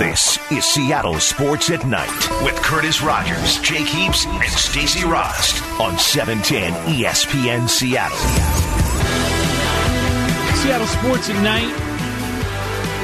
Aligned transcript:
This 0.00 0.38
is 0.50 0.64
Seattle 0.64 1.20
Sports 1.20 1.70
at 1.70 1.86
Night 1.86 2.08
with 2.42 2.54
Curtis 2.56 3.02
Rogers, 3.02 3.58
Jake 3.60 3.86
Heaps, 3.86 4.24
and 4.26 4.48
Stacy 4.48 5.04
Rost 5.06 5.62
on 5.78 5.98
710 5.98 6.72
ESPN 6.94 7.68
Seattle. 7.68 8.16
Seattle 10.56 10.86
Sports 10.86 11.28
at 11.28 11.42
Night. 11.42 11.70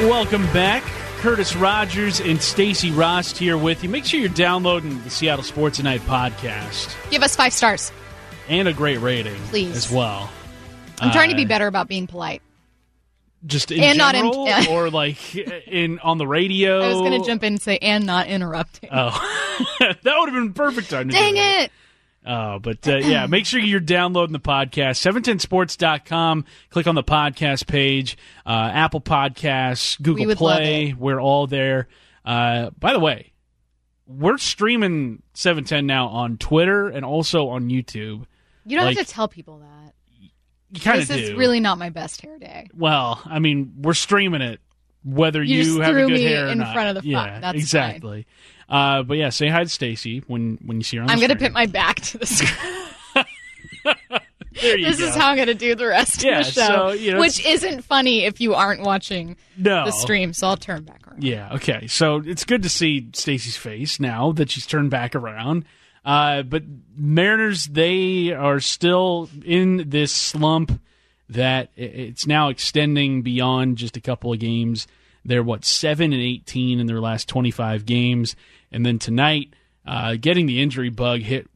Welcome 0.08 0.44
back. 0.54 0.82
Curtis 1.18 1.54
Rogers 1.54 2.20
and 2.20 2.40
Stacy 2.40 2.90
Rost 2.90 3.36
here 3.36 3.58
with 3.58 3.82
you. 3.82 3.90
Make 3.90 4.06
sure 4.06 4.18
you're 4.18 4.28
downloading 4.30 5.02
the 5.04 5.10
Seattle 5.10 5.44
Sports 5.44 5.78
at 5.78 5.84
Night 5.84 6.00
podcast 6.02 6.94
Give 7.10 7.22
us 7.22 7.36
five 7.36 7.52
stars. 7.52 7.92
and 8.48 8.68
a 8.68 8.72
great 8.72 8.98
rating 8.98 9.36
Please. 9.48 9.76
as 9.76 9.90
well. 9.92 10.30
I'm 11.00 11.10
trying 11.12 11.28
to 11.28 11.36
be 11.36 11.44
Uh, 11.44 11.48
better 11.48 11.66
about 11.66 11.88
being 11.88 12.06
polite. 12.06 12.40
Just 13.46 13.70
in 13.70 13.80
And 13.82 13.96
not 13.98 14.14
in- 14.14 14.22
general, 14.32 14.68
or 14.70 14.90
like 14.90 15.34
in 15.36 15.98
on 16.00 16.18
the 16.18 16.26
radio. 16.26 16.80
I 16.82 16.88
was 16.88 16.96
going 16.98 17.20
to 17.22 17.26
jump 17.26 17.44
in 17.44 17.54
and 17.54 17.62
say, 17.62 17.78
and 17.78 18.04
not 18.04 18.26
interrupting. 18.26 18.90
Oh, 18.92 19.10
that 19.80 19.96
would 20.04 20.28
have 20.28 20.34
been 20.34 20.52
perfect 20.52 20.90
time. 20.90 21.08
Dang 21.08 21.36
it. 21.36 21.70
Oh, 22.28 22.58
but 22.58 22.86
uh, 22.88 22.96
yeah, 22.96 23.26
make 23.26 23.46
sure 23.46 23.60
you're 23.60 23.78
downloading 23.78 24.32
the 24.32 24.40
podcast. 24.40 24.98
710sports.com. 24.98 26.44
Click 26.70 26.86
on 26.88 26.94
the 26.96 27.04
podcast 27.04 27.66
page. 27.68 28.18
Uh, 28.44 28.70
Apple 28.72 29.00
Podcasts, 29.00 30.00
Google 30.02 30.26
love 30.28 30.36
Play. 30.38 30.92
We're 30.98 31.20
all 31.20 31.46
there. 31.46 31.86
Uh, 32.24 32.70
by 32.78 32.92
the 32.92 32.98
way, 32.98 33.32
we're 34.08 34.38
streaming 34.38 35.22
710 35.34 35.86
now 35.86 36.08
on 36.08 36.36
Twitter 36.36 36.88
and 36.88 37.04
also 37.04 37.48
on 37.48 37.68
YouTube. 37.68 38.24
You 38.64 38.76
don't 38.76 38.86
Like- 38.86 38.96
have 38.98 39.06
to 39.06 39.12
tell 39.12 39.28
people 39.28 39.58
that. 39.60 39.94
You 40.72 40.80
kind 40.80 41.00
of 41.00 41.08
This 41.08 41.28
is 41.30 41.32
really 41.34 41.60
not 41.60 41.78
my 41.78 41.90
best 41.90 42.20
hair 42.22 42.38
day. 42.38 42.68
well, 42.76 43.20
I 43.24 43.38
mean, 43.38 43.74
we're 43.80 43.94
streaming 43.94 44.42
it 44.42 44.60
whether 45.04 45.42
You 45.42 45.62
you, 45.62 45.80
have 45.80 45.94
good 45.94 46.20
hair 46.20 46.46
or 46.46 46.50
in 46.50 46.58
not. 46.58 46.72
front 46.74 46.96
of 46.96 47.02
the 47.04 47.08
yeah. 47.10 47.38
That's 47.40 47.56
exactly. 47.58 48.26
Uh, 48.68 49.04
but 49.04 49.16
yeah, 49.16 49.28
say 49.28 49.48
hi 49.48 49.62
to 49.62 49.68
Stacy 49.70 50.24
when 50.26 50.58
when 50.64 50.78
you 50.78 50.82
see 50.82 50.96
her 50.96 51.04
on 51.04 51.10
I'm 51.10 51.18
going 51.18 51.30
to 51.30 51.36
put 51.36 51.52
my 51.52 51.66
back 51.66 51.96
to 52.00 52.18
the 52.18 52.26
screen. 52.26 52.50
There 54.62 54.78
you 54.78 54.86
this 54.86 54.98
go. 54.98 55.06
is 55.08 55.14
how 55.14 55.28
I'm 55.28 55.36
going 55.36 55.48
to 55.48 55.54
do 55.54 55.74
the 55.74 55.86
rest 55.86 56.24
Yeah, 56.24 56.40
of 56.40 56.46
the 56.46 56.52
show. 56.52 56.66
so, 56.66 56.92
you 56.92 57.12
know, 57.12 57.20
which 57.20 57.44
isn't 57.44 57.82
funny 57.84 58.24
if 58.24 58.40
you 58.40 58.54
aren't 58.54 58.80
watching 58.82 59.36
no. 59.58 59.84
the 59.84 59.90
stream, 59.90 60.32
so 60.32 60.46
I'll 60.48 60.56
turn 60.56 60.82
back 60.84 61.06
around. 61.06 61.22
Yeah, 61.22 61.52
okay. 61.56 61.86
So 61.88 62.22
it's 62.24 62.44
good 62.44 62.62
to 62.62 62.70
see 62.70 63.08
Stacy's 63.12 63.56
face 63.58 64.00
now 64.00 64.32
that 64.32 64.50
she's 64.50 64.64
turned 64.66 64.90
back 64.90 65.14
around. 65.14 65.66
Uh, 66.06 66.44
but 66.44 66.62
Mariners, 66.96 67.66
they 67.66 68.30
are 68.32 68.60
still 68.60 69.28
in 69.44 69.90
this 69.90 70.12
slump 70.12 70.80
that 71.28 71.70
it's 71.74 72.28
now 72.28 72.48
extending 72.48 73.22
beyond 73.22 73.76
just 73.76 73.96
a 73.96 74.00
couple 74.00 74.32
of 74.32 74.38
games. 74.38 74.86
They're 75.24 75.42
what 75.42 75.64
seven 75.64 76.12
and 76.12 76.22
eighteen 76.22 76.78
in 76.78 76.86
their 76.86 77.00
last 77.00 77.28
twenty-five 77.28 77.84
games, 77.84 78.36
and 78.70 78.86
then 78.86 79.00
tonight, 79.00 79.52
uh, 79.84 80.14
getting 80.14 80.46
the 80.46 80.62
injury 80.62 80.90
bug 80.90 81.22
hit 81.22 81.50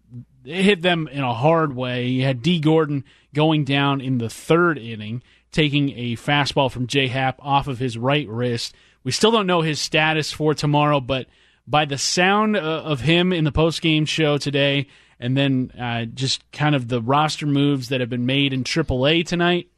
it 0.44 0.64
hit 0.64 0.82
them 0.82 1.06
in 1.06 1.22
a 1.22 1.32
hard 1.32 1.76
way. 1.76 2.08
You 2.08 2.24
had 2.24 2.42
Dee 2.42 2.58
Gordon 2.58 3.04
going 3.32 3.62
down 3.64 4.00
in 4.00 4.18
the 4.18 4.28
third 4.28 4.78
inning, 4.78 5.22
taking 5.52 5.90
a 5.90 6.16
fastball 6.16 6.68
from 6.68 6.88
J. 6.88 7.06
Happ 7.06 7.38
off 7.40 7.68
of 7.68 7.78
his 7.78 7.96
right 7.96 8.28
wrist. 8.28 8.74
We 9.04 9.12
still 9.12 9.30
don't 9.30 9.46
know 9.46 9.60
his 9.60 9.78
status 9.80 10.32
for 10.32 10.54
tomorrow, 10.54 10.98
but 11.00 11.28
by 11.70 11.84
the 11.84 11.96
sound 11.98 12.56
uh, 12.56 12.60
of 12.60 13.00
him 13.00 13.32
in 13.32 13.44
the 13.44 13.52
post 13.52 13.80
game 13.80 14.04
show 14.04 14.36
today, 14.38 14.88
and 15.20 15.36
then 15.36 15.70
uh, 15.80 16.04
just 16.06 16.50
kind 16.50 16.74
of 16.74 16.88
the 16.88 17.00
roster 17.00 17.46
moves 17.46 17.88
that 17.90 18.00
have 18.00 18.10
been 18.10 18.26
made 18.26 18.52
in 18.52 18.64
AAA 18.64 19.24
tonight, 19.26 19.68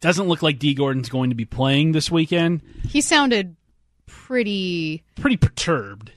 doesn't 0.00 0.28
look 0.28 0.42
like 0.42 0.58
Dee 0.58 0.74
Gordon's 0.74 1.08
going 1.08 1.30
to 1.30 1.36
be 1.36 1.44
playing 1.44 1.92
this 1.92 2.10
weekend. 2.10 2.62
He 2.88 3.00
sounded 3.00 3.56
pretty. 4.06 5.02
Pretty 5.16 5.36
perturbed. 5.36 6.12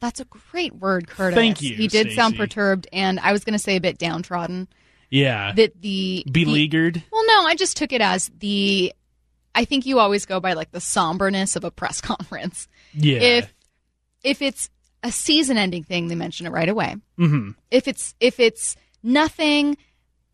That's 0.00 0.20
a 0.20 0.24
great 0.24 0.74
word, 0.74 1.06
Curtis. 1.06 1.34
Thank 1.36 1.62
you, 1.62 1.76
He 1.76 1.86
did 1.86 2.12
sound 2.12 2.36
perturbed, 2.36 2.88
and 2.92 3.20
I 3.20 3.32
was 3.32 3.44
going 3.44 3.52
to 3.52 3.58
say 3.58 3.76
a 3.76 3.80
bit 3.80 3.98
downtrodden. 3.98 4.68
Yeah. 5.10 5.52
That 5.52 5.80
the 5.80 6.24
the- 6.26 6.44
Beleaguered. 6.44 7.02
Well, 7.12 7.26
no, 7.26 7.46
I 7.46 7.54
just 7.54 7.76
took 7.76 7.92
it 7.92 8.00
as 8.00 8.30
the. 8.38 8.92
I 9.54 9.66
think 9.66 9.84
you 9.84 9.98
always 9.98 10.24
go 10.24 10.40
by 10.40 10.54
like 10.54 10.70
the 10.72 10.80
somberness 10.80 11.56
of 11.56 11.64
a 11.64 11.70
press 11.70 12.00
conference. 12.00 12.68
Yeah. 12.94 13.18
If 13.18 13.54
if 14.24 14.42
it's 14.42 14.70
a 15.02 15.10
season-ending 15.12 15.84
thing, 15.84 16.08
they 16.08 16.14
mention 16.14 16.46
it 16.46 16.50
right 16.50 16.68
away. 16.68 16.96
hmm 17.16 17.50
If 17.70 17.88
it's 17.88 18.14
if 18.20 18.38
it's 18.40 18.76
nothing, 19.02 19.76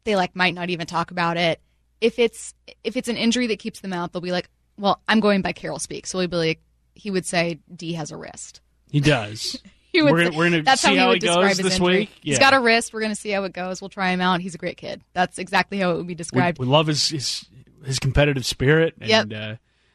they 0.04 0.16
like 0.16 0.34
might 0.36 0.54
not 0.54 0.70
even 0.70 0.86
talk 0.86 1.10
about 1.10 1.36
it. 1.36 1.60
If 2.00 2.18
it's 2.18 2.54
if 2.84 2.96
it's 2.96 3.08
an 3.08 3.16
injury 3.16 3.46
that 3.48 3.58
keeps 3.58 3.80
them 3.80 3.92
out, 3.92 4.12
they'll 4.12 4.22
be 4.22 4.32
like, 4.32 4.48
"Well, 4.76 5.00
I'm 5.08 5.20
going 5.20 5.42
by 5.42 5.52
Carroll 5.52 5.78
speak." 5.78 6.06
So 6.06 6.20
he'd 6.20 6.30
be 6.30 6.36
like, 6.36 6.60
he 6.94 7.10
would 7.10 7.26
say, 7.26 7.58
"D 7.74 7.94
has 7.94 8.10
a 8.12 8.16
wrist." 8.16 8.60
He 8.90 9.00
does. 9.00 9.60
He 9.90 10.02
would 10.02 10.12
We're 10.12 10.18
gonna- 10.18 10.32
say- 10.32 10.36
we're 10.36 10.50
gonna 10.50 10.62
that's 10.62 10.82
see 10.82 10.88
how 10.88 10.92
he 10.94 10.98
how 10.98 11.12
goes 11.12 11.20
describe 11.20 11.48
his 11.48 11.58
this 11.60 11.72
injury. 11.80 11.98
week? 12.00 12.10
He's 12.20 12.34
Yeah. 12.34 12.40
got 12.40 12.52
a 12.54 12.60
wrist. 12.60 12.92
We're 12.92 13.00
going 13.00 13.10
to 13.14 13.16
see 13.20 13.30
how 13.30 13.42
it 13.44 13.54
goes. 13.54 13.80
We'll 13.80 13.88
try 13.88 14.10
him 14.10 14.20
out. 14.20 14.42
He's 14.42 14.54
a 14.54 14.58
great 14.58 14.76
kid. 14.76 15.00
That's 15.14 15.38
exactly 15.38 15.78
how 15.78 15.92
it 15.92 15.96
would 15.96 16.06
be 16.06 16.14
described. 16.14 16.58
we 16.58 16.66
love 16.66 16.88
his, 16.88 17.08
his 17.08 17.46
his 17.86 17.98
competitive 17.98 18.44
spirit. 18.44 18.94
Yep. 19.00 19.32
Uh, 19.34 19.54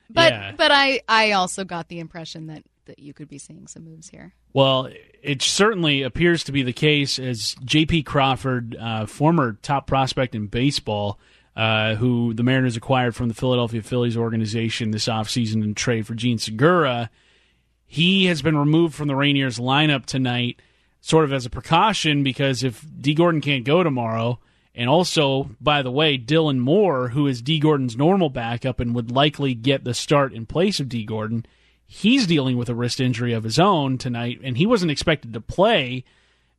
But 0.09 0.33
yeah. 0.33 0.51
but 0.57 0.71
I 0.71 1.01
I 1.07 1.33
also 1.33 1.63
got 1.63 1.89
the 1.89 1.99
impression 1.99 2.47
that 2.47 2.63
that 2.85 2.99
you 2.99 3.13
could 3.13 3.27
be 3.27 3.37
seeing 3.37 3.67
some 3.67 3.83
moves 3.83 4.09
here. 4.09 4.33
Well, 4.53 4.89
it 5.21 5.41
certainly 5.41 6.03
appears 6.03 6.43
to 6.45 6.51
be 6.51 6.63
the 6.63 6.73
case 6.73 7.19
as 7.19 7.55
J.P. 7.63 8.03
Crawford, 8.03 8.75
uh, 8.75 9.05
former 9.05 9.53
top 9.61 9.87
prospect 9.87 10.35
in 10.35 10.47
baseball, 10.47 11.19
uh, 11.55 11.95
who 11.95 12.33
the 12.33 12.43
Mariners 12.43 12.77
acquired 12.77 13.15
from 13.15 13.27
the 13.27 13.33
Philadelphia 13.33 13.81
Phillies 13.81 14.17
organization 14.17 14.91
this 14.91 15.07
offseason 15.07 15.63
in 15.63 15.75
trade 15.75 16.07
for 16.07 16.15
Jean 16.15 16.37
Segura. 16.37 17.09
He 17.85 18.25
has 18.25 18.41
been 18.41 18.57
removed 18.57 18.95
from 18.95 19.07
the 19.07 19.13
Rainiers 19.13 19.59
lineup 19.59 20.05
tonight, 20.05 20.61
sort 20.99 21.25
of 21.25 21.33
as 21.33 21.45
a 21.45 21.51
precaution, 21.51 22.23
because 22.23 22.63
if 22.63 22.83
Dee 22.99 23.13
Gordon 23.13 23.41
can't 23.41 23.65
go 23.65 23.83
tomorrow, 23.83 24.39
and 24.75 24.89
also, 24.89 25.51
by 25.61 25.83
the 25.83 25.91
way, 25.91 26.17
Dylan 26.17 26.57
Moore, 26.57 27.09
who 27.09 27.27
is 27.27 27.41
Dee 27.41 27.59
Gordon's 27.59 27.95
normal 27.95 28.29
backup 28.29 28.79
and 28.79 28.95
would 28.95 29.11
likely 29.11 29.53
get 29.53 29.83
the 29.83 29.93
start 29.93 30.33
in 30.33 30.47
place 30.47 30.79
of 30.79 30.89
Dee 30.89 31.05
Gordon, 31.05 31.45
he's 31.93 32.25
dealing 32.25 32.57
with 32.57 32.69
a 32.69 32.75
wrist 32.75 32.99
injury 32.99 33.33
of 33.33 33.43
his 33.43 33.59
own 33.59 33.97
tonight, 33.97 34.39
and 34.43 34.57
he 34.57 34.65
wasn't 34.65 34.91
expected 34.91 35.33
to 35.33 35.41
play. 35.41 36.03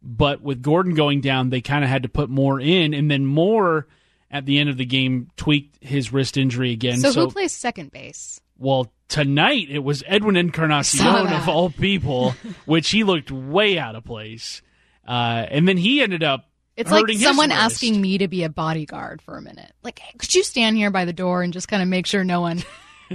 But 0.03 0.43
with 0.43 0.63
Gordon 0.63 0.95
going 0.95 1.21
down, 1.23 1.51
they 1.51 1.61
kind 1.61 1.83
of 1.83 1.91
had 1.91 2.03
to 2.05 2.09
put 2.09 2.29
Moore 2.31 2.61
in, 2.61 2.95
and 2.95 3.11
then 3.11 3.27
Moore 3.27 3.87
at 4.31 4.47
the 4.47 4.59
end 4.59 4.69
of 4.69 4.77
the 4.77 4.85
game 4.85 5.31
tweaked 5.37 5.83
his 5.83 6.13
wrist 6.13 6.37
injury 6.37 6.73
again. 6.73 6.99
So, 6.99 7.11
so 7.11 7.21
who 7.23 7.31
plays 7.31 7.53
second 7.53 7.91
base? 7.91 8.41
well, 8.59 8.93
tonight 9.09 9.67
it 9.71 9.81
was 9.81 10.05
Edwin 10.07 10.37
Encarnacion 10.37 11.27
of 11.33 11.49
all 11.49 11.71
people, 11.71 12.35
which 12.67 12.91
he 12.91 13.03
looked 13.03 13.31
way 13.31 13.79
out 13.79 13.97
of 13.97 14.05
place. 14.05 14.63
Uh, 15.07 15.47
and 15.51 15.67
then 15.67 15.77
he 15.77 16.01
ended 16.03 16.23
up 16.23 16.49
It's 16.77 16.91
like 16.91 17.11
someone 17.19 17.51
wrist. 17.51 17.61
asking 17.61 18.01
me 18.01 18.19
to 18.19 18.29
be 18.29 18.45
a 18.45 18.49
bodyguard 18.49 19.21
for 19.23 19.37
a 19.37 19.43
minute. 19.43 19.73
Like, 19.83 19.99
hey, 19.99 20.17
could 20.19 20.33
you 20.35 20.43
stand 20.45 20.77
here 20.77 20.91
by 20.91 21.05
the 21.05 21.13
door 21.13 21.43
and 21.43 21.53
just 21.53 21.67
kind 21.69 21.83
of 21.83 21.89
make 21.89 22.07
sure 22.07 22.23
no 22.25 22.41
one, 22.41 22.63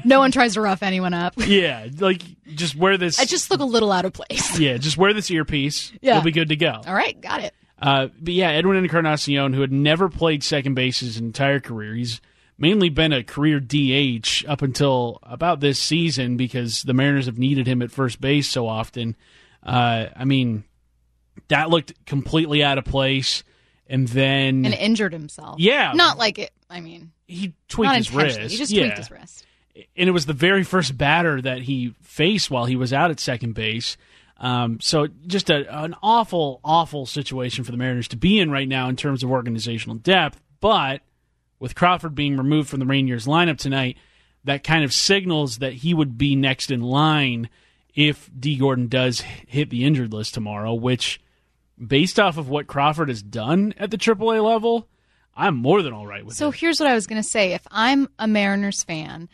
no 0.04 0.20
one 0.20 0.32
tries 0.32 0.54
to 0.54 0.62
rough 0.62 0.84
anyone 0.84 1.14
up? 1.14 1.34
Yeah, 1.50 1.88
like 2.00 2.22
just 2.56 2.76
wear 2.76 2.98
this. 2.98 3.20
I 3.20 3.26
just 3.26 3.50
look 3.50 3.60
a 3.60 3.66
little 3.66 3.92
out 3.92 4.06
of 4.06 4.14
place. 4.14 4.60
yeah, 4.60 4.78
just 4.78 4.98
wear 4.98 5.14
this 5.14 5.32
earpiece. 5.32 5.92
Yeah. 6.02 6.16
You'll 6.16 6.24
be 6.24 6.32
good 6.32 6.50
to 6.50 6.56
go. 6.56 6.82
All 6.86 6.94
right, 6.94 7.20
got 7.20 7.42
it. 7.42 7.54
Uh, 7.82 8.08
but 8.20 8.34
yeah, 8.34 8.50
Edwin 8.52 8.78
Encarnacion, 8.78 9.54
who 9.54 9.62
had 9.62 9.72
never 9.72 10.10
played 10.10 10.44
second 10.44 10.74
base 10.76 11.00
his 11.00 11.18
entire 11.18 11.60
career, 11.60 11.96
he's 11.96 12.20
mainly 12.58 12.90
been 12.90 13.14
a 13.14 13.24
career 13.24 13.60
DH 13.60 14.46
up 14.48 14.62
until 14.62 15.20
about 15.24 15.60
this 15.62 15.80
season 15.80 16.36
because 16.38 16.84
the 16.84 16.94
Mariners 16.94 17.26
have 17.28 17.40
needed 17.40 17.68
him 17.68 17.82
at 17.82 17.90
first 17.90 18.20
base 18.20 18.50
so 18.50 18.68
often. 18.68 19.16
Uh, 19.64 20.08
I 20.16 20.26
mean, 20.26 20.66
that 21.48 21.70
looked 21.70 22.06
completely 22.06 22.64
out 22.64 22.78
of 22.78 22.86
place. 22.86 23.44
And 23.88 24.08
then 24.08 24.66
And 24.66 24.74
injured 24.76 25.14
himself. 25.14 25.60
Yeah. 25.60 25.94
not 25.96 26.18
like 26.20 26.38
it. 26.38 26.52
I 26.70 26.80
mean, 26.80 27.12
he 27.28 27.56
tweaked 27.70 27.96
his 27.96 28.14
wrist. 28.14 28.40
He 28.40 28.58
just 28.58 28.72
yeah. 28.72 28.84
tweaked 28.84 28.98
his 29.00 29.10
wrist. 29.10 29.46
And 29.96 30.10
it 30.10 30.12
was 30.12 30.26
the 30.26 30.34
very 30.34 30.64
first 30.64 30.98
batter 30.98 31.42
that 31.42 31.62
he 31.64 31.94
faced 32.02 32.52
while 32.52 32.66
he 32.66 32.76
was 32.76 32.92
out 32.92 33.12
at 33.12 33.20
second 33.20 33.54
base. 33.54 33.98
Um, 34.38 34.80
so 34.80 35.08
just 35.28 35.50
a, 35.50 35.84
an 35.84 35.96
awful, 36.02 36.62
awful 36.64 37.06
situation 37.06 37.64
for 37.64 37.72
the 37.72 37.78
Mariners 37.78 38.08
to 38.10 38.18
be 38.18 38.40
in 38.40 38.52
right 38.52 38.68
now 38.68 38.90
in 38.90 38.96
terms 38.96 39.24
of 39.24 39.32
organizational 39.32 39.98
depth. 39.98 40.42
But 40.62 41.02
with 41.60 41.76
Crawford 41.76 42.16
being 42.16 42.38
removed 42.38 42.70
from 42.70 42.80
the 42.80 42.86
Rainiers 42.86 43.28
lineup 43.28 43.58
tonight, 43.58 43.98
that 44.46 44.64
kind 44.64 44.84
of 44.84 44.94
signals 44.94 45.58
that 45.58 45.74
he 45.74 45.94
would 45.94 46.18
be 46.18 46.36
next 46.36 46.72
in 46.72 46.82
line 46.82 47.50
if 47.94 48.30
Dee 48.38 48.58
Gordon 48.58 48.88
does 48.88 49.22
hit 49.22 49.70
the 49.70 49.84
injured 49.84 50.14
list 50.14 50.34
tomorrow, 50.34 50.74
which, 50.74 51.20
based 51.86 52.20
off 52.20 52.38
of 52.38 52.48
what 52.48 52.68
Crawford 52.68 53.10
has 53.10 53.22
done 53.22 53.74
at 53.78 53.92
the 53.92 53.98
AAA 53.98 54.44
level, 54.44 54.88
I'm 55.36 55.56
more 55.56 55.82
than 55.82 55.92
all 55.92 56.08
right 56.08 56.26
with 56.26 56.36
it. 56.36 56.38
So 56.38 56.50
it. 56.50 56.56
here's 56.56 56.80
what 56.80 56.88
I 56.88 56.94
was 56.94 57.08
going 57.08 57.22
to 57.22 57.28
say. 57.28 57.54
If 57.54 57.68
I'm 57.72 58.08
a 58.18 58.28
Mariners 58.28 58.84
fan, 58.84 59.28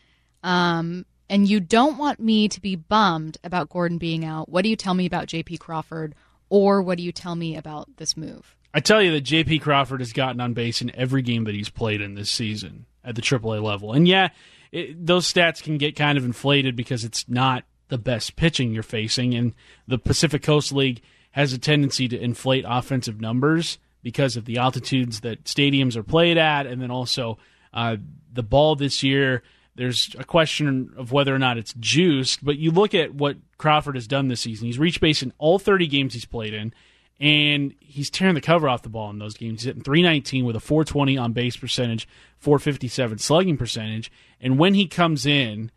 um, 0.46 1.06
and 1.28 1.50
you 1.50 1.60
don't 1.60 1.98
want 1.98 2.20
me 2.20 2.48
to 2.48 2.62
be 2.62 2.76
bummed 2.76 3.40
about 3.44 3.70
Gordon 3.70 3.98
being 3.98 4.24
out, 4.24 4.48
what 4.48 4.62
do 4.62 4.70
you 4.70 4.76
tell 4.76 4.94
me 4.94 5.08
about 5.08 5.26
J.P. 5.26 5.58
Crawford, 5.58 6.14
or 6.50 6.84
what 6.84 6.98
do 6.98 7.04
you 7.04 7.12
tell 7.12 7.36
me 7.36 7.58
about 7.58 7.98
this 7.98 8.16
move? 8.16 8.56
I 8.72 8.80
tell 8.80 9.02
you 9.02 9.12
that 9.14 9.22
J.P. 9.22 9.60
Crawford 9.60 10.02
has 10.02 10.14
gotten 10.14 10.40
on 10.40 10.54
base 10.54 10.82
in 10.84 10.96
every 10.96 11.24
game 11.24 11.46
that 11.46 11.56
he's 11.56 11.70
played 11.70 12.00
in 12.00 12.14
this 12.14 12.30
season 12.30 12.86
at 13.04 13.16
the 13.16 13.24
AAA 13.24 13.64
level. 13.64 13.92
And 13.92 14.08
yeah, 14.08 14.30
it, 14.72 15.04
those 15.04 15.32
stats 15.32 15.64
can 15.64 15.80
get 15.80 15.96
kind 15.96 16.18
of 16.18 16.26
inflated 16.26 16.76
because 16.76 17.04
it's 17.04 17.28
not 17.28 17.64
the 17.88 17.98
best 17.98 18.36
pitching 18.36 18.72
you're 18.72 18.84
facing, 18.84 19.34
and 19.34 19.54
the 19.88 19.98
Pacific 19.98 20.44
Coast 20.44 20.72
League 20.72 21.02
has 21.32 21.54
a 21.54 21.58
tendency 21.58 22.08
to 22.08 22.20
inflate 22.20 22.66
offensive 22.68 23.20
numbers 23.20 23.80
because 24.04 24.38
of 24.38 24.46
the 24.46 24.58
altitudes 24.58 25.22
that 25.22 25.44
stadiums 25.46 25.96
are 25.96 26.04
played 26.04 26.38
at, 26.38 26.68
and 26.68 26.82
then 26.82 26.92
also 26.92 27.40
uh, 27.74 27.98
the 28.32 28.44
ball 28.44 28.76
this 28.76 29.02
year. 29.02 29.42
There's 29.76 30.16
a 30.18 30.24
question 30.24 30.94
of 30.98 31.12
whether 31.12 31.36
or 31.36 31.40
not 31.40 31.58
it's 31.58 31.74
juiced, 31.80 32.44
but 32.44 32.58
you 32.58 32.72
look 32.72 32.94
at 32.94 33.14
what 33.14 33.38
Crawford 33.58 33.96
has 33.96 34.08
done 34.08 34.30
this 34.30 34.42
season. 34.42 34.68
He's 34.68 34.80
reached 34.80 35.02
base 35.02 35.22
in 35.22 35.34
all 35.38 35.60
30 35.60 35.88
games 35.88 36.14
he's 36.14 36.26
played 36.26 36.54
in, 36.54 36.74
and 37.20 37.74
he's 37.80 38.10
tearing 38.10 38.36
the 38.36 38.42
cover 38.42 38.70
off 38.70 38.84
the 38.84 38.90
ball 38.90 39.10
in 39.10 39.20
those 39.20 39.36
games. 39.36 39.62
He's 39.62 39.68
hitting 39.68 39.84
319 39.84 40.46
with 40.46 40.56
a 40.56 40.62
420 40.62 41.18
on 41.18 41.34
base 41.34 41.58
percentage, 41.58 42.08
457 42.40 43.18
slugging 43.18 43.58
percentage, 43.58 44.12
and 44.40 44.58
when 44.58 44.76
he 44.76 44.88
comes 44.88 45.26
in, 45.26 45.72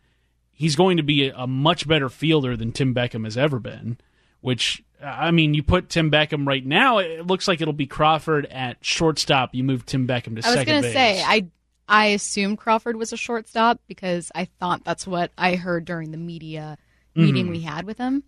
he's 0.51 0.75
going 0.75 0.97
to 0.97 1.03
be 1.03 1.29
a, 1.29 1.47
much 1.47 1.87
better 1.87 2.09
fielder 2.09 2.55
than 2.57 2.71
Tim 2.71 2.93
Beckham 2.93 3.23
has 3.23 3.37
ever 3.37 3.59
been. 3.59 3.97
Which 4.41 4.81
I 5.03 5.31
mean, 5.31 5.53
you 5.53 5.63
put 5.63 5.89
Tim 5.89 6.09
Beckham 6.09 6.47
right 6.47 6.65
now, 6.65 6.99
it 6.99 7.27
looks 7.27 7.47
like 7.47 7.59
it'll 7.59 7.73
be 7.73 7.87
Crawford 7.87 8.45
at 8.45 8.77
shortstop. 8.83 9.53
You 9.53 9.65
move 9.65 9.85
Tim 9.85 10.07
Beckham 10.07 10.39
to 10.39 10.47
I 10.47 10.55
was 10.55 10.65
going 10.65 10.81
to 10.83 10.93
say 10.93 11.21
I 11.25 11.47
I 11.89 12.07
assumed 12.07 12.59
Crawford 12.59 12.95
was 12.95 13.11
a 13.11 13.17
shortstop 13.17 13.81
because 13.87 14.31
I 14.35 14.45
thought 14.45 14.83
that's 14.85 15.07
what 15.07 15.31
I 15.37 15.55
heard 15.55 15.85
during 15.85 16.11
the 16.11 16.17
media 16.17 16.77
meeting 17.15 17.45
Mm-hmm. 17.45 17.51
we 17.51 17.61
had 17.61 17.85
with 17.85 17.97
him. 17.97 18.23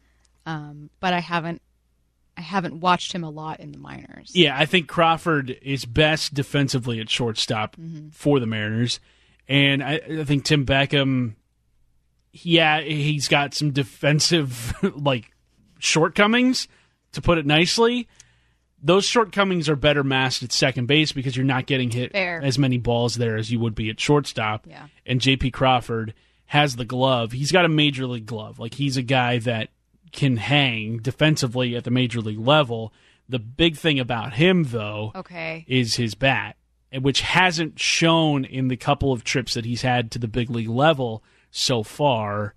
Um, 0.45 0.89
but 0.99 1.13
I 1.13 1.19
haven't 1.19 1.61
I 2.35 2.41
haven't 2.41 2.79
watched 2.79 3.11
him 3.11 3.23
a 3.23 3.29
lot 3.29 3.59
in 3.59 3.71
the 3.71 3.77
minors. 3.77 4.31
Yeah, 4.33 4.57
I 4.57 4.65
think 4.65 4.87
Crawford 4.87 5.55
is 5.61 5.85
best 5.85 6.33
defensively 6.33 6.99
at 6.99 7.09
shortstop 7.09 7.75
for 8.11 8.39
the 8.39 8.47
Mariners, 8.47 8.99
and 9.47 9.83
I, 9.83 10.01
I 10.19 10.23
think 10.23 10.45
Tim 10.45 10.65
Beckham. 10.65 11.35
Yeah, 12.33 12.79
he's 12.81 13.27
got 13.27 13.53
some 13.53 13.71
defensive 13.71 14.73
like 14.95 15.31
shortcomings, 15.79 16.67
to 17.11 17.21
put 17.21 17.37
it 17.37 17.45
nicely. 17.45 18.07
Those 18.83 19.05
shortcomings 19.05 19.69
are 19.69 19.75
better 19.75 20.03
masked 20.03 20.41
at 20.43 20.51
second 20.51 20.87
base 20.87 21.11
because 21.11 21.35
you're 21.37 21.45
not 21.45 21.67
getting 21.67 21.91
hit 21.91 22.11
Fair. 22.13 22.41
as 22.41 22.57
many 22.57 22.77
balls 22.77 23.15
there 23.15 23.37
as 23.37 23.51
you 23.51 23.59
would 23.59 23.75
be 23.75 23.89
at 23.89 23.99
shortstop. 23.99 24.65
Yeah. 24.67 24.87
And 25.05 25.19
JP 25.21 25.53
Crawford 25.53 26.13
has 26.47 26.75
the 26.75 26.85
glove. 26.85 27.31
He's 27.31 27.51
got 27.51 27.65
a 27.65 27.69
major 27.69 28.07
league 28.07 28.25
glove. 28.25 28.57
Like 28.59 28.73
he's 28.73 28.97
a 28.97 29.01
guy 29.03 29.37
that 29.39 29.69
can 30.11 30.37
hang 30.37 30.97
defensively 30.97 31.75
at 31.75 31.83
the 31.83 31.91
major 31.91 32.21
league 32.21 32.39
level. 32.39 32.91
The 33.29 33.39
big 33.39 33.77
thing 33.77 33.99
about 33.99 34.33
him 34.33 34.63
though 34.65 35.11
Okay. 35.15 35.63
is 35.67 35.95
his 35.95 36.15
bat, 36.15 36.57
which 36.99 37.21
hasn't 37.21 37.79
shown 37.79 38.43
in 38.45 38.67
the 38.67 38.75
couple 38.77 39.13
of 39.13 39.23
trips 39.23 39.53
that 39.53 39.63
he's 39.63 39.83
had 39.83 40.11
to 40.11 40.19
the 40.19 40.27
big 40.27 40.49
league 40.49 40.67
level 40.67 41.23
so 41.51 41.83
far. 41.83 42.55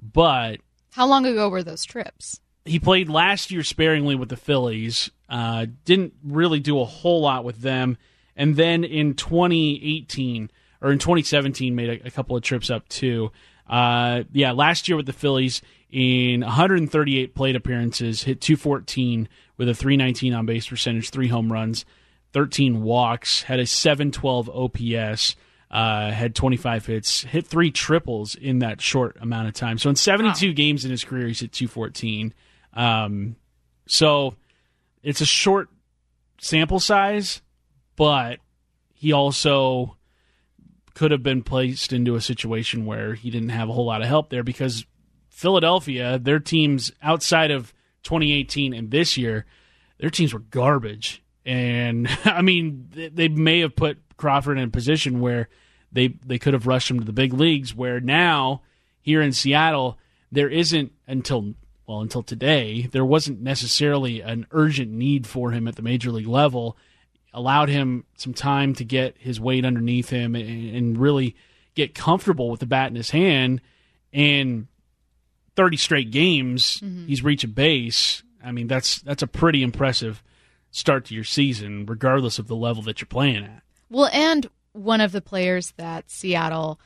But 0.00 0.60
How 0.92 1.06
long 1.06 1.26
ago 1.26 1.48
were 1.48 1.62
those 1.64 1.84
trips? 1.84 2.40
He 2.64 2.78
played 2.78 3.08
last 3.08 3.50
year 3.50 3.62
sparingly 3.62 4.14
with 4.14 4.28
the 4.28 4.36
Phillies. 4.36 5.10
Uh, 5.28 5.66
didn't 5.84 6.14
really 6.24 6.60
do 6.60 6.80
a 6.80 6.84
whole 6.84 7.20
lot 7.20 7.44
with 7.44 7.60
them, 7.60 7.98
and 8.36 8.56
then 8.56 8.84
in 8.84 9.14
2018 9.14 10.50
or 10.80 10.92
in 10.92 10.98
2017 10.98 11.74
made 11.74 12.02
a, 12.02 12.08
a 12.08 12.10
couple 12.10 12.36
of 12.36 12.42
trips 12.42 12.70
up 12.70 12.88
too. 12.88 13.30
Uh, 13.68 14.24
yeah, 14.32 14.52
last 14.52 14.88
year 14.88 14.96
with 14.96 15.06
the 15.06 15.12
Phillies 15.12 15.62
in 15.90 16.40
138 16.40 17.34
plate 17.34 17.56
appearances, 17.56 18.22
hit 18.22 18.40
214 18.40 19.28
with 19.56 19.68
a 19.68 19.74
319 19.74 20.34
on 20.34 20.46
base 20.46 20.68
percentage, 20.68 21.10
three 21.10 21.28
home 21.28 21.50
runs, 21.50 21.84
13 22.32 22.82
walks, 22.82 23.42
had 23.42 23.60
a 23.60 23.66
712 23.66 24.50
OPS. 24.50 25.36
Uh, 25.70 26.12
had 26.12 26.36
25 26.36 26.86
hits, 26.86 27.22
hit 27.24 27.48
three 27.48 27.72
triples 27.72 28.36
in 28.36 28.60
that 28.60 28.80
short 28.80 29.16
amount 29.20 29.48
of 29.48 29.54
time. 29.54 29.76
So 29.76 29.90
in 29.90 29.96
72 29.96 30.52
games 30.52 30.84
in 30.84 30.92
his 30.92 31.02
career, 31.02 31.26
he's 31.26 31.40
hit 31.40 31.50
214. 31.50 32.32
Um, 32.74 33.36
so 33.86 34.34
it's 35.02 35.20
a 35.20 35.26
short 35.26 35.68
sample 36.40 36.80
size, 36.80 37.42
but 37.96 38.40
he 38.92 39.12
also 39.12 39.96
could 40.94 41.10
have 41.10 41.22
been 41.22 41.42
placed 41.42 41.92
into 41.92 42.14
a 42.14 42.20
situation 42.20 42.86
where 42.86 43.14
he 43.14 43.30
didn't 43.30 43.48
have 43.50 43.68
a 43.68 43.72
whole 43.72 43.86
lot 43.86 44.00
of 44.02 44.08
help 44.08 44.30
there 44.30 44.44
because 44.44 44.86
Philadelphia, 45.28 46.18
their 46.18 46.38
teams 46.38 46.92
outside 47.02 47.50
of 47.50 47.72
2018 48.04 48.72
and 48.72 48.90
this 48.90 49.16
year, 49.16 49.46
their 49.98 50.10
teams 50.10 50.32
were 50.32 50.40
garbage. 50.40 51.22
And 51.44 52.08
I 52.24 52.42
mean, 52.42 52.88
they- 52.92 53.28
may 53.28 53.60
have 53.60 53.76
put 53.76 53.98
Crawford 54.16 54.58
in 54.58 54.64
a 54.64 54.70
position 54.70 55.20
where 55.20 55.48
they 55.90 56.08
they 56.24 56.38
could 56.38 56.54
have 56.54 56.66
rushed 56.66 56.90
him 56.90 56.98
to 56.98 57.04
the 57.04 57.12
big 57.12 57.32
leagues. 57.32 57.74
Where 57.74 58.00
now 58.00 58.62
here 59.00 59.20
in 59.20 59.32
Seattle, 59.32 59.98
there 60.30 60.48
isn't 60.48 60.92
until 61.06 61.54
well 61.86 62.00
until 62.00 62.22
today 62.22 62.88
there 62.92 63.04
wasn't 63.04 63.40
necessarily 63.40 64.20
an 64.20 64.46
urgent 64.50 64.90
need 64.90 65.26
for 65.26 65.50
him 65.50 65.68
at 65.68 65.76
the 65.76 65.82
major 65.82 66.10
league 66.10 66.26
level. 66.26 66.76
Allowed 67.32 67.68
him 67.68 68.04
some 68.16 68.32
time 68.32 68.74
to 68.74 68.84
get 68.84 69.16
his 69.18 69.40
weight 69.40 69.64
underneath 69.64 70.08
him 70.08 70.36
and, 70.36 70.74
and 70.74 70.98
really 70.98 71.34
get 71.74 71.94
comfortable 71.94 72.48
with 72.48 72.60
the 72.60 72.66
bat 72.66 72.90
in 72.90 72.94
his 72.94 73.10
hand. 73.10 73.60
And 74.12 74.68
30 75.56 75.76
straight 75.76 76.10
games, 76.10 76.80
mm-hmm. 76.80 77.06
he's 77.06 77.24
reaching 77.24 77.50
base. 77.50 78.22
I 78.42 78.52
mean, 78.52 78.66
that's 78.66 79.00
that's 79.00 79.22
a 79.22 79.26
pretty 79.26 79.62
impressive 79.62 80.22
start 80.70 81.06
to 81.06 81.14
your 81.14 81.24
season, 81.24 81.86
regardless 81.86 82.38
of 82.38 82.46
the 82.46 82.56
level 82.56 82.82
that 82.84 83.00
you're 83.00 83.06
playing 83.06 83.44
at. 83.44 83.62
Well, 83.90 84.10
and 84.12 84.48
one 84.72 85.00
of 85.00 85.12
the 85.12 85.20
players 85.20 85.72
that 85.76 86.10
Seattle 86.10 86.80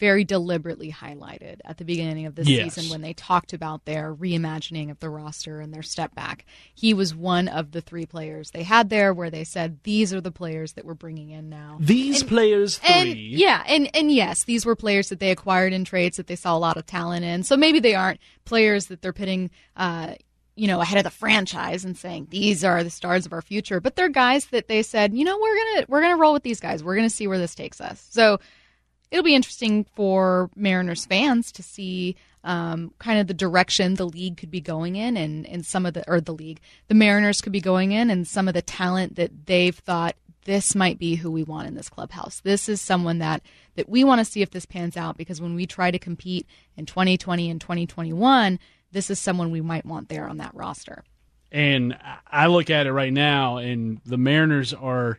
very 0.00 0.24
deliberately 0.24 0.90
highlighted 0.90 1.58
at 1.64 1.76
the 1.76 1.84
beginning 1.84 2.26
of 2.26 2.34
the 2.34 2.42
Yes. 2.44 2.74
season 2.74 2.90
when 2.90 3.02
they 3.02 3.12
talked 3.12 3.52
about 3.52 3.84
their 3.84 4.12
reimagining 4.14 4.90
of 4.90 4.98
the 4.98 5.10
roster 5.10 5.60
and 5.60 5.72
their 5.72 5.82
step 5.82 6.14
back. 6.14 6.46
He 6.74 6.94
was 6.94 7.14
one 7.14 7.46
of 7.46 7.72
the 7.72 7.82
three 7.82 8.06
players 8.06 8.50
they 8.50 8.62
had 8.62 8.88
there 8.90 9.12
where 9.12 9.30
they 9.30 9.44
said 9.44 9.78
these 9.84 10.12
are 10.14 10.20
the 10.22 10.32
players 10.32 10.72
that 10.72 10.84
we're 10.86 10.94
bringing 10.94 11.30
in 11.30 11.50
now. 11.50 11.76
These 11.78 12.22
players 12.24 12.78
three. 12.78 12.94
And 12.94 13.18
yeah, 13.18 13.62
and 13.68 13.94
and 13.94 14.10
yes, 14.10 14.44
these 14.44 14.64
were 14.66 14.74
players 14.74 15.10
that 15.10 15.20
they 15.20 15.30
acquired 15.30 15.72
in 15.74 15.84
trades 15.84 16.16
that 16.16 16.26
they 16.26 16.36
saw 16.36 16.56
a 16.56 16.58
lot 16.58 16.76
of 16.78 16.86
talent 16.86 17.24
in. 17.24 17.42
So 17.42 17.56
maybe 17.56 17.78
they 17.78 17.94
aren't 17.94 18.18
players 18.46 18.86
that 18.86 19.02
they're 19.02 19.12
pitting, 19.12 19.50
uh, 19.76 20.14
you 20.56 20.66
know, 20.66 20.80
ahead 20.80 20.98
of 20.98 21.04
the 21.04 21.10
franchise 21.10 21.84
and 21.84 21.96
saying 21.96 22.28
these 22.30 22.64
are 22.64 22.82
the 22.82 22.90
stars 22.90 23.26
of 23.26 23.32
our 23.32 23.42
future. 23.42 23.80
But 23.80 23.96
they're 23.96 24.08
guys 24.08 24.46
that 24.46 24.66
they 24.68 24.82
said, 24.82 25.12
you 25.14 25.24
know, 25.24 25.38
we're 25.38 25.56
gonna 25.56 25.86
we're 25.88 26.00
gonna 26.02 26.16
roll 26.16 26.32
with 26.32 26.42
these 26.42 26.60
guys. 26.60 26.82
We're 26.82 26.96
gonna 26.96 27.10
see 27.10 27.26
where 27.26 27.38
this 27.38 27.54
takes 27.54 27.80
us. 27.80 28.06
So 28.10 28.38
it'll 29.10 29.24
be 29.24 29.34
interesting 29.34 29.84
for 29.94 30.50
Mariners 30.54 31.06
fans 31.06 31.52
to 31.52 31.62
see 31.62 32.16
um, 32.44 32.92
kind 32.98 33.20
of 33.20 33.26
the 33.26 33.34
direction 33.34 33.94
the 33.94 34.08
league 34.08 34.36
could 34.36 34.50
be 34.50 34.60
going 34.60 34.96
in, 34.96 35.16
and 35.16 35.46
and 35.46 35.66
some 35.66 35.84
of 35.84 35.94
the 35.94 36.08
or 36.10 36.20
the 36.20 36.32
league, 36.32 36.60
the 36.88 36.94
Mariners 36.94 37.40
could 37.40 37.52
be 37.52 37.60
going 37.60 37.92
in, 37.92 38.10
and 38.10 38.26
some 38.26 38.48
of 38.48 38.54
the 38.54 38.62
talent 38.62 39.16
that 39.16 39.46
they've 39.46 39.76
thought 39.76 40.16
this 40.44 40.74
might 40.74 40.98
be 40.98 41.16
who 41.16 41.30
we 41.30 41.42
want 41.42 41.68
in 41.68 41.74
this 41.74 41.90
clubhouse. 41.90 42.40
This 42.40 42.68
is 42.68 42.80
someone 42.80 43.18
that 43.18 43.42
that 43.76 43.88
we 43.88 44.04
want 44.04 44.20
to 44.20 44.24
see 44.24 44.42
if 44.42 44.50
this 44.50 44.66
pans 44.66 44.96
out 44.96 45.16
because 45.16 45.40
when 45.40 45.54
we 45.54 45.66
try 45.66 45.90
to 45.90 45.98
compete 45.98 46.46
in 46.76 46.86
2020 46.86 47.50
and 47.50 47.60
2021, 47.60 48.58
this 48.92 49.10
is 49.10 49.18
someone 49.18 49.50
we 49.50 49.60
might 49.60 49.84
want 49.84 50.08
there 50.08 50.26
on 50.26 50.38
that 50.38 50.54
roster. 50.54 51.04
And 51.52 51.98
I 52.30 52.46
look 52.46 52.70
at 52.70 52.86
it 52.86 52.92
right 52.92 53.12
now, 53.12 53.56
and 53.56 54.00
the 54.06 54.16
Mariners 54.16 54.72
are 54.72 55.18